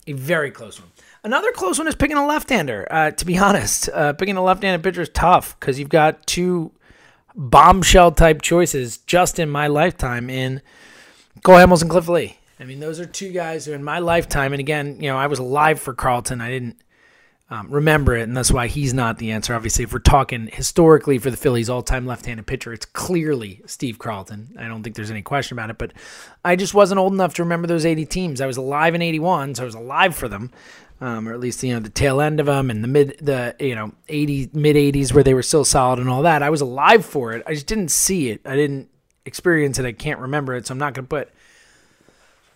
a 0.07 0.13
very 0.13 0.51
close 0.51 0.79
one. 0.79 0.91
Another 1.23 1.51
close 1.51 1.79
one 1.79 1.87
is 1.87 1.95
picking 1.95 2.17
a 2.17 2.27
left-hander. 2.27 2.87
Uh, 2.91 3.09
to 3.09 3.25
be 3.25 3.35
honest, 3.39 3.89
uh, 3.89 4.13
picking 4.13 4.37
a 4.37 4.43
left-handed 4.43 4.83
pitcher 4.83 5.01
is 5.01 5.09
tough 5.09 5.59
because 5.59 5.79
you've 5.79 5.89
got 5.89 6.27
two 6.27 6.71
bombshell 7.33 8.11
type 8.11 8.43
choices 8.43 8.97
just 8.99 9.39
in 9.39 9.49
my 9.49 9.65
lifetime 9.65 10.29
in 10.29 10.61
Cole 11.41 11.55
Hamels 11.55 11.81
and 11.81 11.89
Cliff 11.89 12.07
Lee. 12.07 12.37
I 12.59 12.63
mean, 12.63 12.79
those 12.79 12.99
are 12.99 13.05
two 13.05 13.31
guys 13.31 13.65
who, 13.65 13.73
in 13.73 13.83
my 13.83 13.99
lifetime, 13.99 14.53
and 14.53 14.59
again, 14.59 14.97
you 15.01 15.09
know, 15.09 15.17
I 15.17 15.27
was 15.27 15.39
alive 15.39 15.79
for 15.79 15.93
Carlton. 15.93 16.39
I 16.39 16.49
didn't 16.49 16.77
um, 17.49 17.69
remember 17.69 18.15
it, 18.15 18.23
and 18.23 18.35
that's 18.35 18.51
why 18.51 18.67
he's 18.67 18.93
not 18.93 19.17
the 19.17 19.31
answer. 19.31 19.53
Obviously, 19.53 19.83
if 19.83 19.93
we're 19.93 19.99
talking 19.99 20.47
historically 20.51 21.17
for 21.17 21.29
the 21.29 21.37
Phillies' 21.37 21.69
all-time 21.69 22.05
left-handed 22.05 22.47
pitcher, 22.47 22.73
it's 22.73 22.85
clearly 22.85 23.61
Steve 23.65 23.99
Carlton. 23.99 24.55
I 24.57 24.67
don't 24.67 24.83
think 24.83 24.95
there's 24.95 25.11
any 25.11 25.21
question 25.21 25.55
about 25.55 25.69
it. 25.69 25.77
But 25.77 25.93
I 26.43 26.55
just 26.55 26.73
wasn't 26.73 26.99
old 26.99 27.13
enough 27.13 27.35
to 27.35 27.43
remember 27.43 27.67
those 27.67 27.85
80 27.85 28.05
teams. 28.05 28.41
I 28.41 28.47
was 28.47 28.57
alive 28.57 28.95
in 28.95 29.01
'81, 29.01 29.55
so 29.55 29.63
I 29.63 29.65
was 29.65 29.75
alive 29.75 30.15
for 30.15 30.27
them, 30.29 30.49
um, 31.01 31.27
or 31.27 31.33
at 31.33 31.39
least 31.41 31.61
you 31.61 31.73
know 31.73 31.81
the 31.81 31.89
tail 31.89 32.21
end 32.21 32.39
of 32.39 32.45
them 32.45 32.71
and 32.71 32.83
the 32.83 32.87
mid, 32.87 33.17
the 33.21 33.55
you 33.59 33.75
know 33.75 33.91
80 34.07 34.51
mid 34.53 34.75
80s 34.75 35.13
where 35.13 35.23
they 35.23 35.33
were 35.33 35.43
still 35.43 35.65
solid 35.65 35.99
and 35.99 36.09
all 36.09 36.23
that. 36.23 36.41
I 36.41 36.49
was 36.49 36.61
alive 36.61 37.05
for 37.05 37.33
it. 37.33 37.43
I 37.45 37.53
just 37.53 37.67
didn't 37.67 37.89
see 37.89 38.29
it. 38.29 38.41
I 38.45 38.55
didn't 38.55 38.89
experience 39.25 39.77
it. 39.77 39.85
I 39.85 39.91
can't 39.91 40.19
remember 40.19 40.55
it, 40.55 40.65
so 40.65 40.71
I'm 40.71 40.79
not 40.79 40.93
going 40.93 41.05
to 41.05 41.09
put 41.09 41.29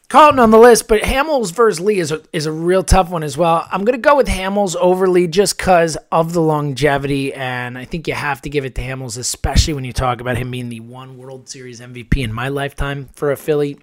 Carlton 0.10 0.40
on 0.40 0.50
the 0.50 0.58
list, 0.58 0.88
but 0.88 1.04
Hamels 1.04 1.54
versus 1.54 1.80
Lee 1.80 2.00
is 2.00 2.12
a, 2.12 2.24
is 2.34 2.48
a 2.48 2.52
real 2.52 2.84
tough 2.84 3.12
one 3.12 3.22
as 3.22 3.38
well. 3.38 3.68
I'm 3.72 3.86
going 3.86 3.96
to 3.96 4.10
go 4.10 4.18
with 4.18 4.28
Hamels 4.28 4.76
over 4.76 5.08
Lee 5.08 5.28
just 5.28 5.56
because 5.56 5.98
of 6.12 6.34
the 6.34 6.42
longevity, 6.42 7.32
and 7.32 7.78
I 7.78 7.86
think 7.86 8.08
you 8.08 8.16
have 8.16 8.42
to 8.42 8.50
give 8.50 8.66
it 8.66 8.74
to 8.76 8.82
Hamels, 8.82 9.20
especially 9.20 9.76
when 9.76 9.84
you 9.84 9.94
talk 9.94 10.20
about 10.20 10.36
him 10.36 10.50
being 10.50 10.70
the 10.70 10.80
one 10.80 11.16
World 11.20 11.48
Series 11.48 11.80
MVP 11.80 12.24
in 12.24 12.34
my 12.34 12.50
lifetime 12.50 13.10
for 13.14 13.32
a 13.32 13.38
Philly. 13.38 13.78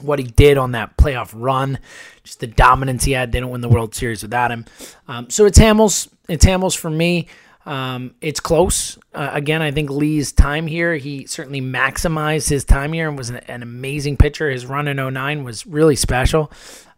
what 0.00 0.18
he 0.18 0.24
did 0.24 0.56
on 0.56 0.72
that 0.72 0.96
playoff 0.96 1.34
run, 1.34 1.78
just 2.24 2.40
the 2.40 2.46
dominance 2.46 3.04
he 3.04 3.12
had. 3.12 3.30
They 3.30 3.38
don't 3.38 3.50
win 3.50 3.60
the 3.60 3.68
World 3.68 3.94
Series 3.94 4.22
without 4.22 4.50
him. 4.50 4.64
Um, 5.06 5.28
so 5.28 5.44
it's 5.44 5.58
Hamels. 5.58 6.08
It's 6.30 6.46
Hamels 6.46 6.74
for 6.74 6.88
me. 6.88 7.28
Um, 7.64 8.14
it's 8.20 8.40
close. 8.40 8.98
Uh, 9.14 9.30
again, 9.32 9.62
I 9.62 9.70
think 9.70 9.90
Lee's 9.90 10.32
time 10.32 10.66
here, 10.66 10.96
he 10.96 11.26
certainly 11.26 11.60
maximized 11.60 12.48
his 12.48 12.64
time 12.64 12.92
here 12.92 13.08
and 13.08 13.16
was 13.16 13.30
an, 13.30 13.36
an 13.36 13.62
amazing 13.62 14.16
pitcher. 14.16 14.50
His 14.50 14.66
run 14.66 14.88
in 14.88 14.96
09 14.96 15.44
was 15.44 15.66
really 15.66 15.96
special. 15.96 16.50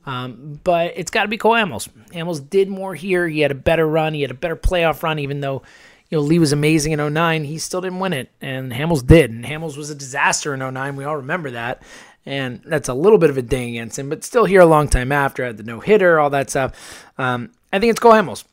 Um, 0.06 0.60
but 0.64 0.92
it's 0.96 1.10
got 1.10 1.22
to 1.22 1.28
be 1.28 1.38
Cole 1.38 1.52
Hamels. 1.52 1.88
Hamels 2.10 2.48
did 2.48 2.68
more 2.68 2.94
here. 2.94 3.26
He 3.28 3.40
had 3.40 3.50
a 3.50 3.56
better 3.56 3.86
run. 3.86 4.14
He 4.14 4.22
had 4.22 4.30
a 4.30 4.34
better 4.34 4.56
playoff 4.56 5.02
run, 5.02 5.18
even 5.18 5.40
though 5.40 5.62
you 6.10 6.18
know 6.18 6.22
Lee 6.22 6.38
was 6.38 6.52
amazing 6.52 6.92
in 6.92 7.14
09. 7.14 7.44
He 7.44 7.58
still 7.58 7.80
didn't 7.80 8.00
win 8.00 8.12
it, 8.12 8.30
and 8.40 8.72
Hamels 8.72 9.06
did. 9.06 9.30
And 9.30 9.44
Hamels 9.44 9.76
was 9.76 9.90
a 9.90 9.94
disaster 9.94 10.54
in 10.54 10.60
09. 10.60 10.96
We 10.96 11.04
all 11.04 11.16
remember 11.16 11.52
that. 11.52 11.82
And 12.26 12.62
that's 12.64 12.88
a 12.88 12.94
little 12.94 13.18
bit 13.18 13.28
of 13.28 13.36
a 13.36 13.42
ding 13.42 13.70
against 13.70 13.98
him, 13.98 14.08
but 14.08 14.24
still 14.24 14.46
here 14.46 14.60
a 14.60 14.66
long 14.66 14.88
time 14.88 15.12
after. 15.12 15.44
Had 15.44 15.58
the 15.58 15.62
no 15.62 15.80
hitter, 15.80 16.18
all 16.18 16.30
that 16.30 16.48
stuff. 16.48 17.04
Um, 17.18 17.50
I 17.72 17.78
think 17.78 17.90
it's 17.90 18.00
Cole 18.00 18.12
Hamels. 18.12 18.44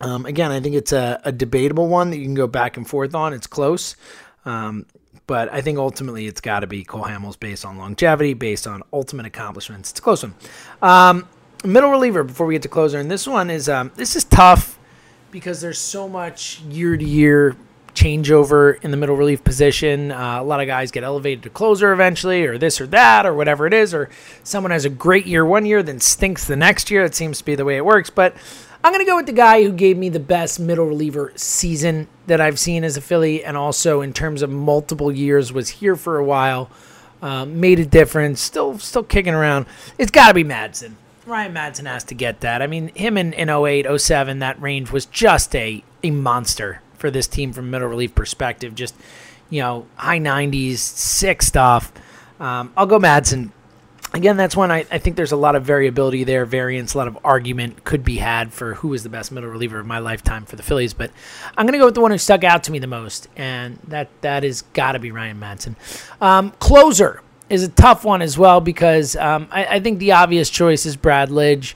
Um, 0.00 0.26
again, 0.26 0.50
I 0.50 0.60
think 0.60 0.74
it's 0.74 0.92
a, 0.92 1.20
a, 1.24 1.32
debatable 1.32 1.88
one 1.88 2.10
that 2.10 2.18
you 2.18 2.24
can 2.24 2.34
go 2.34 2.46
back 2.46 2.76
and 2.76 2.86
forth 2.86 3.14
on. 3.14 3.32
It's 3.32 3.46
close. 3.46 3.96
Um, 4.44 4.84
but 5.26 5.52
I 5.52 5.60
think 5.60 5.78
ultimately 5.78 6.26
it's 6.26 6.40
got 6.40 6.60
to 6.60 6.66
be 6.66 6.84
Cole 6.84 7.04
Hamels 7.04 7.38
based 7.38 7.64
on 7.64 7.78
longevity, 7.78 8.34
based 8.34 8.66
on 8.66 8.82
ultimate 8.92 9.26
accomplishments. 9.26 9.90
It's 9.90 9.98
a 9.98 10.02
close 10.02 10.22
one. 10.22 10.34
Um, 10.82 11.28
middle 11.64 11.90
reliever 11.90 12.22
before 12.22 12.46
we 12.46 12.54
get 12.54 12.62
to 12.62 12.68
closer, 12.68 12.98
and 12.98 13.10
this 13.10 13.26
one 13.26 13.50
is 13.50 13.68
um, 13.68 13.90
this 13.96 14.14
is 14.14 14.24
tough 14.24 14.78
because 15.30 15.60
there's 15.60 15.78
so 15.78 16.08
much 16.08 16.60
year 16.60 16.96
to 16.96 17.04
year 17.04 17.56
changeover 17.94 18.82
in 18.84 18.90
the 18.90 18.96
middle 18.96 19.16
relief 19.16 19.42
position. 19.42 20.12
Uh, 20.12 20.40
a 20.40 20.44
lot 20.44 20.60
of 20.60 20.66
guys 20.66 20.90
get 20.90 21.02
elevated 21.02 21.42
to 21.42 21.50
closer 21.50 21.92
eventually, 21.92 22.44
or 22.44 22.58
this 22.58 22.80
or 22.80 22.86
that, 22.88 23.26
or 23.26 23.34
whatever 23.34 23.66
it 23.66 23.72
is, 23.72 23.92
or 23.92 24.08
someone 24.44 24.70
has 24.70 24.84
a 24.84 24.90
great 24.90 25.26
year 25.26 25.44
one 25.44 25.66
year, 25.66 25.82
then 25.82 25.98
stinks 25.98 26.46
the 26.46 26.56
next 26.56 26.90
year. 26.90 27.02
It 27.04 27.14
seems 27.14 27.38
to 27.38 27.44
be 27.44 27.56
the 27.56 27.64
way 27.64 27.76
it 27.76 27.84
works, 27.84 28.10
but 28.10 28.36
I'm 28.86 28.92
going 28.92 29.04
to 29.04 29.10
go 29.10 29.16
with 29.16 29.26
the 29.26 29.32
guy 29.32 29.64
who 29.64 29.72
gave 29.72 29.98
me 29.98 30.10
the 30.10 30.20
best 30.20 30.60
middle 30.60 30.86
reliever 30.86 31.32
season 31.34 32.06
that 32.28 32.40
I've 32.40 32.56
seen 32.56 32.84
as 32.84 32.96
a 32.96 33.00
Philly, 33.00 33.42
and 33.42 33.56
also 33.56 34.00
in 34.00 34.12
terms 34.12 34.42
of 34.42 34.50
multiple 34.50 35.10
years, 35.10 35.52
was 35.52 35.68
here 35.68 35.96
for 35.96 36.18
a 36.18 36.24
while, 36.24 36.70
uh, 37.20 37.44
made 37.46 37.80
a 37.80 37.84
difference, 37.84 38.40
still 38.40 38.78
still 38.78 39.02
kicking 39.02 39.34
around. 39.34 39.66
It's 39.98 40.12
got 40.12 40.28
to 40.28 40.34
be 40.34 40.44
Madson. 40.44 40.92
Ryan 41.26 41.52
Madson 41.52 41.86
has 41.86 42.04
to 42.04 42.14
get 42.14 42.42
that. 42.42 42.62
I 42.62 42.68
mean, 42.68 42.94
him 42.94 43.18
in, 43.18 43.32
in 43.32 43.50
08, 43.50 43.88
07, 44.00 44.38
that 44.38 44.62
range 44.62 44.92
was 44.92 45.04
just 45.06 45.56
a, 45.56 45.82
a 46.04 46.12
monster 46.12 46.80
for 46.96 47.10
this 47.10 47.26
team 47.26 47.52
from 47.52 47.72
middle 47.72 47.88
relief 47.88 48.14
perspective. 48.14 48.76
Just, 48.76 48.94
you 49.50 49.62
know, 49.62 49.86
high 49.96 50.20
90s, 50.20 50.78
sick 50.78 51.42
stuff. 51.42 51.90
Um, 52.38 52.72
I'll 52.76 52.86
go 52.86 53.00
Madson 53.00 53.50
again, 54.12 54.36
that's 54.36 54.56
when 54.56 54.70
I, 54.70 54.86
I 54.90 54.98
think 54.98 55.16
there's 55.16 55.32
a 55.32 55.36
lot 55.36 55.56
of 55.56 55.64
variability 55.64 56.24
there, 56.24 56.44
variance, 56.44 56.94
a 56.94 56.98
lot 56.98 57.08
of 57.08 57.18
argument 57.24 57.84
could 57.84 58.04
be 58.04 58.16
had 58.16 58.52
for 58.52 58.74
who 58.74 58.94
is 58.94 59.02
the 59.02 59.08
best 59.08 59.32
middle 59.32 59.50
reliever 59.50 59.78
of 59.78 59.86
my 59.86 59.98
lifetime 59.98 60.44
for 60.44 60.56
the 60.56 60.62
Phillies. 60.62 60.94
But 60.94 61.10
I'm 61.56 61.66
going 61.66 61.72
to 61.72 61.78
go 61.78 61.86
with 61.86 61.94
the 61.94 62.00
one 62.00 62.10
who 62.10 62.18
stuck 62.18 62.44
out 62.44 62.64
to 62.64 62.72
me 62.72 62.78
the 62.78 62.86
most, 62.86 63.28
and 63.36 63.78
that 63.88 64.08
that 64.22 64.44
is 64.44 64.62
got 64.72 64.92
to 64.92 64.98
be 64.98 65.10
Ryan 65.10 65.38
Madson. 65.38 65.74
Um, 66.20 66.52
closer 66.58 67.22
is 67.48 67.62
a 67.62 67.68
tough 67.68 68.04
one 68.04 68.22
as 68.22 68.36
well 68.36 68.60
because 68.60 69.16
um, 69.16 69.48
I, 69.50 69.76
I, 69.76 69.80
think 69.80 70.00
the 70.00 70.12
obvious 70.12 70.50
choice 70.50 70.84
is 70.84 70.96
Brad 70.96 71.28
Lidge 71.28 71.74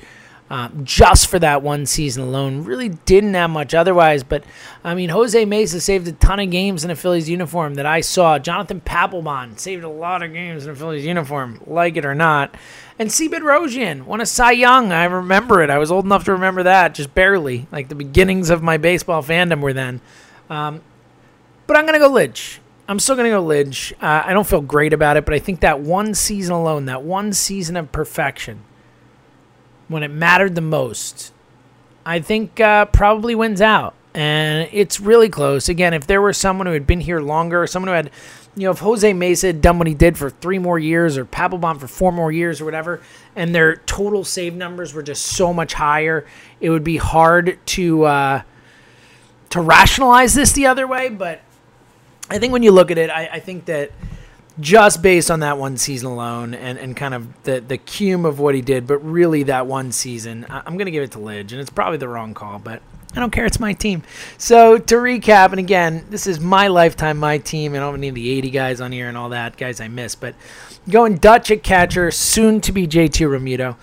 um, 0.50 0.84
just 0.84 1.28
for 1.28 1.38
that 1.38 1.62
one 1.62 1.86
season 1.86 2.24
alone. 2.24 2.64
Really 2.64 2.88
didn't 2.88 3.34
have 3.34 3.50
much 3.50 3.72
otherwise, 3.72 4.24
but 4.24 4.42
I 4.82 4.94
mean, 4.94 5.08
Jose 5.08 5.44
Mesa 5.44 5.80
saved 5.80 6.08
a 6.08 6.12
ton 6.12 6.40
of 6.40 6.50
games 6.50 6.84
in 6.84 6.90
a 6.90 6.96
Phillies 6.96 7.28
uniform 7.28 7.74
that 7.74 7.86
I 7.86 8.00
saw. 8.00 8.38
Jonathan 8.38 8.80
Papelbon 8.80 9.58
saved 9.58 9.84
a 9.84 9.88
lot 9.88 10.22
of 10.24 10.32
games 10.32 10.64
in 10.64 10.70
a 10.70 10.74
Phillies 10.74 11.06
uniform, 11.06 11.62
like 11.66 11.96
it 11.96 12.04
or 12.04 12.16
not. 12.16 12.56
And 12.98 13.10
C. 13.10 13.28
Bedrosian 13.28 14.02
won 14.02 14.20
a 14.20 14.26
Cy 14.26 14.50
Young. 14.50 14.92
I 14.92 15.04
remember 15.04 15.62
it. 15.62 15.70
I 15.70 15.78
was 15.78 15.90
old 15.90 16.04
enough 16.04 16.24
to 16.24 16.32
remember 16.32 16.64
that, 16.64 16.94
just 16.94 17.14
barely. 17.14 17.66
Like 17.70 17.88
the 17.88 17.94
beginnings 17.94 18.50
of 18.50 18.62
my 18.62 18.76
baseball 18.76 19.22
fandom 19.22 19.60
were 19.60 19.72
then. 19.72 20.00
Um, 20.50 20.82
but 21.68 21.76
I'm 21.76 21.86
going 21.86 21.94
to 21.94 22.00
go 22.00 22.10
Lidge. 22.10 22.58
I'm 22.88 22.98
still 22.98 23.14
going 23.14 23.30
to 23.30 23.36
go 23.36 23.44
Lidge. 23.44 23.92
Uh, 24.02 24.24
I 24.26 24.32
don't 24.32 24.46
feel 24.46 24.60
great 24.60 24.92
about 24.92 25.16
it, 25.16 25.24
but 25.24 25.32
I 25.32 25.38
think 25.38 25.60
that 25.60 25.78
one 25.78 26.12
season 26.12 26.52
alone, 26.52 26.86
that 26.86 27.04
one 27.04 27.32
season 27.32 27.76
of 27.76 27.92
perfection, 27.92 28.64
when 29.90 30.04
it 30.04 30.08
mattered 30.08 30.54
the 30.54 30.60
most, 30.60 31.32
I 32.06 32.20
think 32.20 32.60
uh, 32.60 32.84
probably 32.86 33.34
wins 33.34 33.60
out. 33.60 33.94
And 34.14 34.68
it's 34.72 35.00
really 35.00 35.28
close. 35.28 35.68
Again, 35.68 35.92
if 35.94 36.06
there 36.06 36.22
were 36.22 36.32
someone 36.32 36.68
who 36.68 36.72
had 36.72 36.86
been 36.86 37.00
here 37.00 37.20
longer, 37.20 37.66
someone 37.66 37.88
who 37.88 37.94
had, 37.94 38.10
you 38.54 38.62
know, 38.62 38.70
if 38.70 38.78
Jose 38.78 39.12
Mesa 39.12 39.48
had 39.48 39.60
done 39.60 39.78
what 39.78 39.88
he 39.88 39.94
did 39.94 40.16
for 40.16 40.30
three 40.30 40.60
more 40.60 40.78
years 40.78 41.18
or 41.18 41.24
Papelbon 41.24 41.78
for 41.78 41.88
four 41.88 42.12
more 42.12 42.30
years 42.30 42.60
or 42.60 42.64
whatever, 42.64 43.00
and 43.34 43.52
their 43.52 43.76
total 43.76 44.22
save 44.22 44.54
numbers 44.54 44.94
were 44.94 45.02
just 45.02 45.26
so 45.26 45.52
much 45.52 45.74
higher, 45.74 46.24
it 46.60 46.70
would 46.70 46.84
be 46.84 46.96
hard 46.96 47.58
to 47.66 48.04
uh, 48.04 48.42
to 49.50 49.60
rationalize 49.60 50.34
this 50.34 50.52
the 50.52 50.66
other 50.66 50.86
way. 50.86 51.08
But 51.08 51.40
I 52.28 52.38
think 52.38 52.52
when 52.52 52.62
you 52.62 52.70
look 52.70 52.92
at 52.92 52.98
it, 52.98 53.10
I, 53.10 53.26
I 53.32 53.40
think 53.40 53.64
that– 53.64 53.90
just 54.58 55.02
based 55.02 55.30
on 55.30 55.40
that 55.40 55.58
one 55.58 55.76
season 55.76 56.10
alone 56.10 56.54
and, 56.54 56.78
and 56.78 56.96
kind 56.96 57.14
of 57.14 57.42
the, 57.44 57.60
the 57.60 57.78
cume 57.78 58.24
of 58.24 58.38
what 58.38 58.54
he 58.54 58.60
did, 58.60 58.86
but 58.86 58.98
really 58.98 59.44
that 59.44 59.66
one 59.66 59.92
season, 59.92 60.46
I'm 60.48 60.76
going 60.76 60.86
to 60.86 60.90
give 60.90 61.02
it 61.02 61.12
to 61.12 61.18
Lidge, 61.18 61.52
and 61.52 61.60
it's 61.60 61.70
probably 61.70 61.98
the 61.98 62.08
wrong 62.08 62.34
call, 62.34 62.58
but 62.58 62.82
I 63.14 63.20
don't 63.20 63.30
care. 63.30 63.44
It's 63.44 63.60
my 63.60 63.72
team. 63.72 64.02
So 64.38 64.78
to 64.78 64.94
recap, 64.96 65.50
and 65.50 65.58
again, 65.58 66.06
this 66.10 66.26
is 66.26 66.38
my 66.38 66.68
lifetime, 66.68 67.18
my 67.18 67.38
team. 67.38 67.74
I 67.74 67.78
don't 67.78 68.00
need 68.00 68.14
the 68.14 68.30
80 68.30 68.50
guys 68.50 68.80
on 68.80 68.92
here 68.92 69.08
and 69.08 69.16
all 69.16 69.30
that, 69.30 69.56
guys 69.56 69.80
I 69.80 69.88
miss, 69.88 70.14
but 70.14 70.34
going 70.88 71.16
Dutch 71.16 71.50
at 71.50 71.62
catcher, 71.62 72.10
soon 72.10 72.60
to 72.62 72.72
be 72.72 72.86
JT 72.86 73.26
Realmuto. 73.26 73.76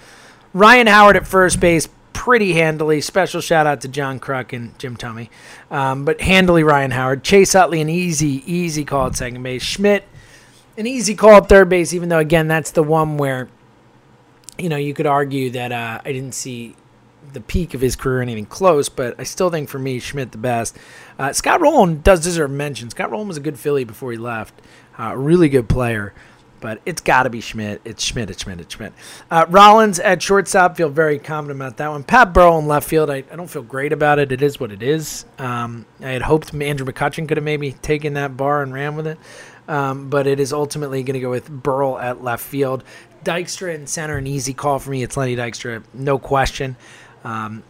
Ryan 0.53 0.87
Howard 0.87 1.17
at 1.17 1.27
first 1.27 1.59
base, 1.59 1.89
pretty 2.13 2.53
handily. 2.53 2.99
Special 3.01 3.41
shout 3.41 3.67
out 3.67 3.81
to 3.81 3.87
John 3.87 4.19
Kruk 4.19 4.53
and 4.53 4.77
Jim 4.79 4.95
Thome. 4.95 5.29
Um, 5.69 6.03
but 6.05 6.21
handily 6.21 6.63
Ryan 6.63 6.91
Howard. 6.91 7.23
Chase 7.23 7.53
Utley, 7.53 7.81
an 7.81 7.89
easy, 7.89 8.43
easy 8.51 8.83
call 8.83 9.07
at 9.07 9.15
second 9.15 9.43
base. 9.43 9.61
Schmidt 9.61 10.03
an 10.77 10.87
easy 10.87 11.15
call 11.15 11.37
at 11.37 11.49
third 11.49 11.69
base, 11.69 11.93
even 11.93 12.09
though 12.09 12.19
again 12.19 12.47
that's 12.47 12.71
the 12.71 12.83
one 12.83 13.17
where 13.17 13.49
you 14.57 14.69
know 14.69 14.77
you 14.77 14.93
could 14.93 15.07
argue 15.07 15.49
that 15.51 15.71
uh, 15.71 16.01
I 16.05 16.11
didn't 16.11 16.33
see 16.33 16.75
the 17.33 17.41
peak 17.41 17.73
of 17.73 17.81
his 17.81 17.95
career 17.95 18.21
anything 18.21 18.45
close, 18.45 18.87
but 18.87 19.19
I 19.19 19.23
still 19.23 19.49
think 19.49 19.69
for 19.69 19.79
me 19.79 19.99
Schmidt 19.99 20.31
the 20.31 20.37
best. 20.37 20.77
Uh, 21.19 21.33
Scott 21.33 21.59
Rolen 21.59 22.01
does 22.01 22.21
deserve 22.21 22.51
mention. 22.51 22.89
Scott 22.89 23.11
Rolen 23.11 23.27
was 23.27 23.37
a 23.37 23.41
good 23.41 23.59
Philly 23.59 23.83
before 23.83 24.11
he 24.11 24.17
left, 24.17 24.53
uh, 24.97 25.15
really 25.15 25.49
good 25.49 25.67
player. 25.67 26.13
But 26.59 26.81
it's 26.87 27.01
got 27.01 27.23
to 27.23 27.29
be 27.29 27.39
Schmidt. 27.39 27.81
It's 27.85 28.03
Schmidt. 28.03 28.31
It's 28.31 28.41
Schmidt. 28.41 28.59
It's 28.59 28.73
Schmidt. 28.73 28.91
Uh, 29.29 29.45
Rollins 29.47 29.99
at 29.99 30.23
shortstop. 30.23 30.75
Feel 30.75 30.89
very 30.89 31.19
confident 31.19 31.61
about 31.61 31.77
that 31.77 31.89
one. 31.89 32.03
Pat 32.03 32.33
Burrell 32.33 32.57
in 32.57 32.67
left 32.67 32.89
field. 32.89 33.11
I, 33.11 33.17
I 33.31 33.35
don't 33.35 33.47
feel 33.47 33.61
great 33.61 33.93
about 33.93 34.17
it. 34.17 34.31
It 34.31 34.41
is 34.41 34.59
what 34.59 34.71
it 34.71 34.81
is. 34.81 35.25
Um, 35.37 35.85
I 36.01 36.09
had 36.09 36.23
hoped 36.23 36.55
Andrew 36.55 36.87
McCutchen 36.87 37.27
could 37.27 37.37
have 37.37 37.43
maybe 37.43 37.73
taken 37.73 38.15
that 38.15 38.37
bar 38.37 38.63
and 38.63 38.73
ran 38.73 38.95
with 38.95 39.05
it 39.05 39.19
um, 39.67 40.09
but 40.09 40.27
it 40.27 40.39
is 40.39 40.53
ultimately 40.53 41.03
going 41.03 41.15
to 41.15 41.19
go 41.19 41.29
with 41.29 41.49
Burl 41.49 41.97
at 41.99 42.23
left 42.23 42.43
field. 42.43 42.83
Dykstra 43.23 43.75
in 43.75 43.87
center, 43.87 44.17
an 44.17 44.27
easy 44.27 44.53
call 44.53 44.79
for 44.79 44.91
me. 44.91 45.03
It's 45.03 45.17
Lenny 45.17 45.35
Dykstra, 45.35 45.83
no 45.93 46.17
question. 46.19 46.75
Um, 47.23 47.63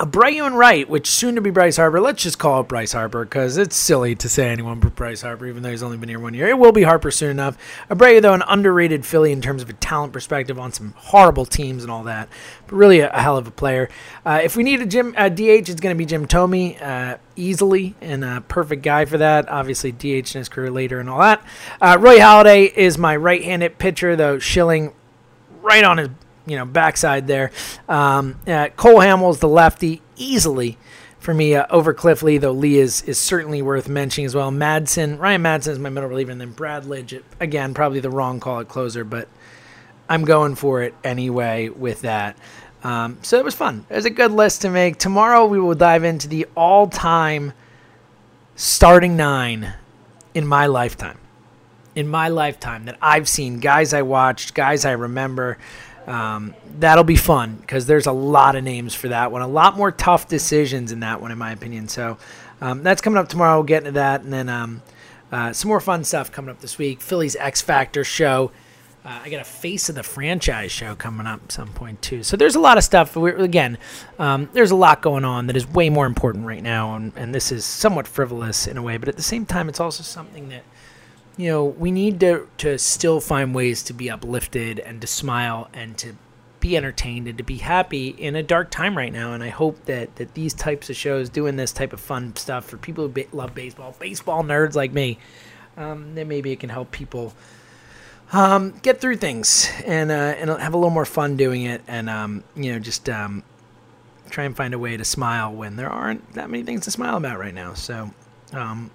Abreu 0.00 0.46
and 0.46 0.56
right, 0.56 0.88
which 0.88 1.10
soon 1.10 1.34
to 1.34 1.42
be 1.42 1.50
Bryce 1.50 1.76
Harper. 1.76 2.00
Let's 2.00 2.22
just 2.22 2.38
call 2.38 2.62
it 2.62 2.68
Bryce 2.68 2.92
Harper 2.92 3.26
because 3.26 3.58
it's 3.58 3.76
silly 3.76 4.14
to 4.14 4.30
say 4.30 4.48
anyone 4.48 4.80
but 4.80 4.96
Bryce 4.96 5.20
Harper, 5.20 5.46
even 5.46 5.62
though 5.62 5.68
he's 5.68 5.82
only 5.82 5.98
been 5.98 6.08
here 6.08 6.18
one 6.18 6.32
year. 6.32 6.48
It 6.48 6.58
will 6.58 6.72
be 6.72 6.84
Harper 6.84 7.10
soon 7.10 7.32
enough. 7.32 7.58
Abreu, 7.90 8.22
though, 8.22 8.32
an 8.32 8.42
underrated 8.48 9.04
Philly 9.04 9.30
in 9.30 9.42
terms 9.42 9.60
of 9.60 9.68
a 9.68 9.74
talent 9.74 10.14
perspective 10.14 10.58
on 10.58 10.72
some 10.72 10.94
horrible 10.96 11.44
teams 11.44 11.82
and 11.82 11.92
all 11.92 12.02
that, 12.04 12.30
but 12.66 12.76
really 12.76 13.00
a, 13.00 13.10
a 13.10 13.20
hell 13.20 13.36
of 13.36 13.46
a 13.46 13.50
player. 13.50 13.90
Uh, 14.24 14.40
if 14.42 14.56
we 14.56 14.62
need 14.62 14.80
a 14.80 14.86
Jim 14.86 15.12
uh, 15.18 15.28
DH, 15.28 15.68
it's 15.68 15.80
going 15.80 15.94
to 15.94 15.98
be 15.98 16.06
Jim 16.06 16.26
Thome 16.26 16.80
uh, 16.80 17.18
easily 17.36 17.94
and 18.00 18.24
a 18.24 18.40
perfect 18.40 18.82
guy 18.82 19.04
for 19.04 19.18
that. 19.18 19.50
Obviously, 19.50 19.92
DH 19.92 20.04
in 20.34 20.38
his 20.38 20.48
career 20.48 20.70
later 20.70 20.98
and 20.98 21.10
all 21.10 21.20
that. 21.20 21.44
Uh, 21.78 21.98
Roy 22.00 22.18
Halladay 22.18 22.72
is 22.72 22.96
my 22.96 23.14
right-handed 23.16 23.76
pitcher, 23.76 24.16
though 24.16 24.38
Schilling 24.38 24.94
right 25.60 25.84
on 25.84 25.98
his 25.98 26.08
you 26.50 26.56
know 26.56 26.64
backside 26.64 27.26
there. 27.26 27.52
Um, 27.88 28.40
uh, 28.46 28.68
Cole 28.76 28.98
Hamels, 28.98 29.38
the 29.38 29.48
lefty, 29.48 30.02
easily 30.16 30.76
for 31.20 31.34
me 31.34 31.54
uh, 31.54 31.66
over 31.70 31.94
Cliff 31.94 32.22
Lee, 32.22 32.38
though 32.38 32.52
Lee 32.52 32.78
is 32.78 33.02
is 33.02 33.18
certainly 33.18 33.62
worth 33.62 33.88
mentioning 33.88 34.26
as 34.26 34.34
well. 34.34 34.50
Madson, 34.50 35.18
Ryan 35.18 35.42
Madson 35.42 35.68
is 35.68 35.78
my 35.78 35.90
middle 35.90 36.08
reliever, 36.08 36.32
and 36.32 36.40
then 36.40 36.52
Brad 36.52 36.84
Lidge. 36.84 37.22
Again, 37.38 37.74
probably 37.74 38.00
the 38.00 38.10
wrong 38.10 38.40
call 38.40 38.60
at 38.60 38.68
closer, 38.68 39.04
but 39.04 39.28
I'm 40.08 40.24
going 40.24 40.56
for 40.56 40.82
it 40.82 40.94
anyway 41.04 41.68
with 41.68 42.00
that. 42.00 42.36
Um, 42.82 43.18
so 43.22 43.38
it 43.38 43.44
was 43.44 43.54
fun. 43.54 43.84
It 43.90 43.94
was 43.94 44.06
a 44.06 44.10
good 44.10 44.32
list 44.32 44.62
to 44.62 44.70
make. 44.70 44.96
Tomorrow 44.96 45.46
we 45.46 45.60
will 45.60 45.74
dive 45.74 46.02
into 46.02 46.26
the 46.28 46.46
all-time 46.56 47.52
starting 48.56 49.16
nine 49.16 49.74
in 50.34 50.46
my 50.46 50.66
lifetime. 50.66 51.18
In 51.94 52.08
my 52.08 52.28
lifetime 52.28 52.86
that 52.86 52.96
I've 53.02 53.28
seen, 53.28 53.58
guys 53.58 53.92
I 53.92 54.02
watched, 54.02 54.54
guys 54.54 54.84
I 54.84 54.92
remember. 54.92 55.58
Um, 56.06 56.54
that'll 56.78 57.04
be 57.04 57.16
fun 57.16 57.56
because 57.56 57.86
there's 57.86 58.06
a 58.06 58.12
lot 58.12 58.56
of 58.56 58.64
names 58.64 58.94
for 58.94 59.08
that 59.08 59.30
one. 59.32 59.42
A 59.42 59.48
lot 59.48 59.76
more 59.76 59.92
tough 59.92 60.28
decisions 60.28 60.92
in 60.92 61.00
that 61.00 61.20
one, 61.20 61.30
in 61.30 61.38
my 61.38 61.52
opinion. 61.52 61.88
So 61.88 62.18
um, 62.60 62.82
that's 62.82 63.00
coming 63.00 63.18
up 63.18 63.28
tomorrow. 63.28 63.56
We'll 63.56 63.64
get 63.64 63.78
into 63.78 63.92
that. 63.92 64.22
And 64.22 64.32
then 64.32 64.48
um, 64.48 64.82
uh, 65.30 65.52
some 65.52 65.68
more 65.68 65.80
fun 65.80 66.04
stuff 66.04 66.32
coming 66.32 66.50
up 66.50 66.60
this 66.60 66.78
week. 66.78 67.00
Phillies 67.00 67.36
X 67.36 67.60
Factor 67.60 68.04
show 68.04 68.50
Uh, 69.02 69.18
I 69.24 69.30
got 69.30 69.40
a 69.40 69.44
face 69.44 69.88
of 69.88 69.94
the 69.94 70.02
franchise 70.02 70.70
show 70.70 70.94
coming 70.94 71.26
up 71.26 71.40
at 71.44 71.52
some 71.52 71.68
point 71.68 72.02
too. 72.02 72.22
So 72.22 72.36
there's 72.36 72.54
a 72.54 72.60
lot 72.60 72.76
of 72.76 72.84
stuff. 72.84 73.16
We're, 73.16 73.36
again, 73.36 73.78
um, 74.18 74.50
there's 74.52 74.72
a 74.72 74.76
lot 74.76 75.00
going 75.00 75.24
on 75.24 75.46
that 75.46 75.56
is 75.56 75.66
way 75.66 75.88
more 75.88 76.04
important 76.04 76.44
right 76.44 76.62
now, 76.62 76.96
and, 76.96 77.12
and 77.16 77.34
this 77.34 77.50
is 77.50 77.64
somewhat 77.64 78.06
frivolous 78.06 78.66
in 78.66 78.76
a 78.76 78.82
way, 78.82 78.98
but 78.98 79.08
at 79.08 79.16
the 79.16 79.22
same 79.22 79.46
time, 79.46 79.70
it's 79.70 79.80
also 79.80 80.02
something 80.02 80.50
that 80.50 80.64
you 81.40 81.48
know 81.48 81.64
we 81.64 81.90
need 81.90 82.20
to 82.20 82.46
to 82.58 82.78
still 82.78 83.18
find 83.18 83.54
ways 83.54 83.82
to 83.84 83.94
be 83.94 84.10
uplifted 84.10 84.78
and 84.78 85.00
to 85.00 85.06
smile 85.06 85.70
and 85.72 85.96
to 85.96 86.14
be 86.60 86.76
entertained 86.76 87.26
and 87.26 87.38
to 87.38 87.44
be 87.44 87.56
happy 87.56 88.08
in 88.08 88.36
a 88.36 88.42
dark 88.42 88.70
time 88.70 88.94
right 88.94 89.12
now. 89.12 89.32
And 89.32 89.42
I 89.42 89.48
hope 89.48 89.86
that 89.86 90.16
that 90.16 90.34
these 90.34 90.52
types 90.52 90.90
of 90.90 90.96
shows, 90.96 91.30
doing 91.30 91.56
this 91.56 91.72
type 91.72 91.94
of 91.94 92.00
fun 92.00 92.36
stuff 92.36 92.66
for 92.66 92.76
people 92.76 93.08
who 93.08 93.24
love 93.32 93.54
baseball, 93.54 93.96
baseball 93.98 94.44
nerds 94.44 94.74
like 94.74 94.92
me, 94.92 95.18
um, 95.78 96.14
that 96.14 96.26
maybe 96.26 96.52
it 96.52 96.60
can 96.60 96.68
help 96.68 96.90
people 96.90 97.32
um, 98.32 98.74
get 98.82 99.00
through 99.00 99.16
things 99.16 99.70
and 99.86 100.10
uh, 100.10 100.14
and 100.14 100.50
have 100.50 100.74
a 100.74 100.76
little 100.76 100.90
more 100.90 101.06
fun 101.06 101.38
doing 101.38 101.62
it, 101.62 101.80
and 101.88 102.10
um, 102.10 102.44
you 102.54 102.72
know 102.72 102.78
just 102.78 103.08
um, 103.08 103.42
try 104.28 104.44
and 104.44 104.54
find 104.54 104.74
a 104.74 104.78
way 104.78 104.98
to 104.98 105.04
smile 105.06 105.50
when 105.50 105.76
there 105.76 105.88
aren't 105.88 106.34
that 106.34 106.50
many 106.50 106.62
things 106.64 106.84
to 106.84 106.90
smile 106.90 107.16
about 107.16 107.38
right 107.38 107.54
now. 107.54 107.72
So 107.72 108.10
um, 108.52 108.90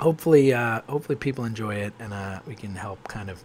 hopefully 0.00 0.52
uh, 0.52 0.82
hopefully 0.88 1.16
people 1.16 1.44
enjoy 1.44 1.76
it, 1.76 1.92
and 1.98 2.12
uh, 2.12 2.40
we 2.46 2.54
can 2.54 2.74
help 2.74 3.08
kind 3.08 3.30
of 3.30 3.42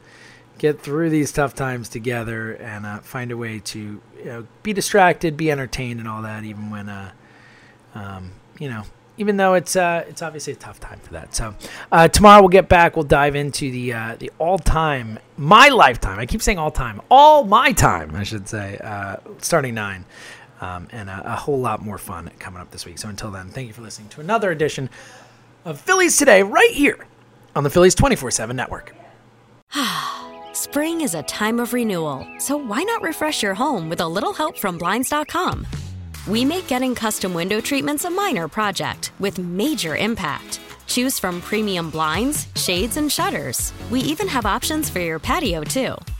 get 0.57 0.81
through 0.81 1.09
these 1.09 1.31
tough 1.31 1.53
times 1.53 1.87
together 1.87 2.53
and 2.53 2.85
uh, 2.85 2.99
find 2.99 3.31
a 3.31 3.37
way 3.37 3.59
to 3.59 4.01
you 4.17 4.25
know, 4.25 4.47
be 4.63 4.73
distracted, 4.73 5.37
be 5.37 5.51
entertained, 5.51 5.99
and 5.99 6.09
all 6.09 6.21
that, 6.21 6.43
even 6.43 6.69
when 6.69 6.89
uh, 6.89 7.11
um, 7.95 8.31
you 8.59 8.69
know 8.69 8.83
even 9.17 9.37
though 9.37 9.55
it's 9.55 9.75
uh, 9.75 10.05
it's 10.07 10.21
obviously 10.21 10.53
a 10.53 10.55
tough 10.55 10.79
time 10.79 10.99
for 10.99 11.13
that. 11.13 11.33
So 11.33 11.55
uh, 11.91 12.07
tomorrow 12.07 12.41
we'll 12.41 12.49
get 12.49 12.69
back. 12.69 12.95
We'll 12.95 13.05
dive 13.05 13.35
into 13.35 13.71
the 13.71 13.93
uh, 13.93 14.15
the 14.17 14.31
all 14.37 14.59
time, 14.59 15.19
my 15.37 15.69
lifetime. 15.69 16.19
I 16.19 16.25
keep 16.25 16.41
saying 16.41 16.59
all 16.59 16.71
time, 16.71 17.01
all 17.09 17.43
my 17.43 17.71
time, 17.71 18.15
I 18.15 18.23
should 18.23 18.47
say. 18.47 18.77
Uh, 18.77 19.17
starting 19.39 19.73
nine, 19.73 20.05
um, 20.61 20.87
and 20.91 21.09
a, 21.09 21.33
a, 21.33 21.35
whole 21.35 21.59
lot 21.59 21.83
more 21.83 21.97
fun 21.97 22.29
coming 22.39 22.61
up 22.61 22.71
this 22.71 22.85
week. 22.85 22.97
So 22.99 23.09
until 23.09 23.31
then, 23.31 23.49
thank 23.49 23.67
you 23.67 23.73
for 23.73 23.81
listening 23.81 24.09
to 24.09 24.21
another 24.21 24.51
edition 24.51 24.89
of 25.67 25.81
Phillies 25.81 26.15
Today, 26.15 26.43
right 26.43 26.71
here 26.71 27.05
on 27.53 27.63
the 27.63 27.69
Phillies 27.69 27.93
twenty 27.93 28.15
four 28.15 28.31
seven 28.31 28.55
network. 28.55 28.95
Spring 30.53 31.01
is 31.01 31.13
a 31.13 31.23
time 31.23 31.59
of 31.59 31.73
renewal, 31.73 32.25
so 32.39 32.55
why 32.55 32.83
not 32.83 33.01
refresh 33.01 33.43
your 33.43 33.53
home 33.53 33.89
with 33.89 33.99
a 33.99 34.07
little 34.07 34.33
help 34.33 34.57
from 34.57 34.77
blinds.com? 34.77 35.67
We 36.27 36.45
make 36.45 36.67
getting 36.67 36.95
custom 36.95 37.33
window 37.33 37.59
treatments 37.59 38.05
a 38.05 38.09
minor 38.09 38.47
project 38.47 39.11
with 39.19 39.37
major 39.37 39.95
impact. 39.97 40.61
Choose 40.87 41.19
from 41.19 41.41
premium 41.41 41.89
blinds, 41.89 42.47
shades, 42.55 42.95
and 42.95 43.11
shutters. 43.11 43.73
We 43.89 43.99
even 43.99 44.27
have 44.29 44.45
options 44.45 44.89
for 44.89 45.01
your 45.01 45.19
patio, 45.19 45.63
too. 45.63 45.95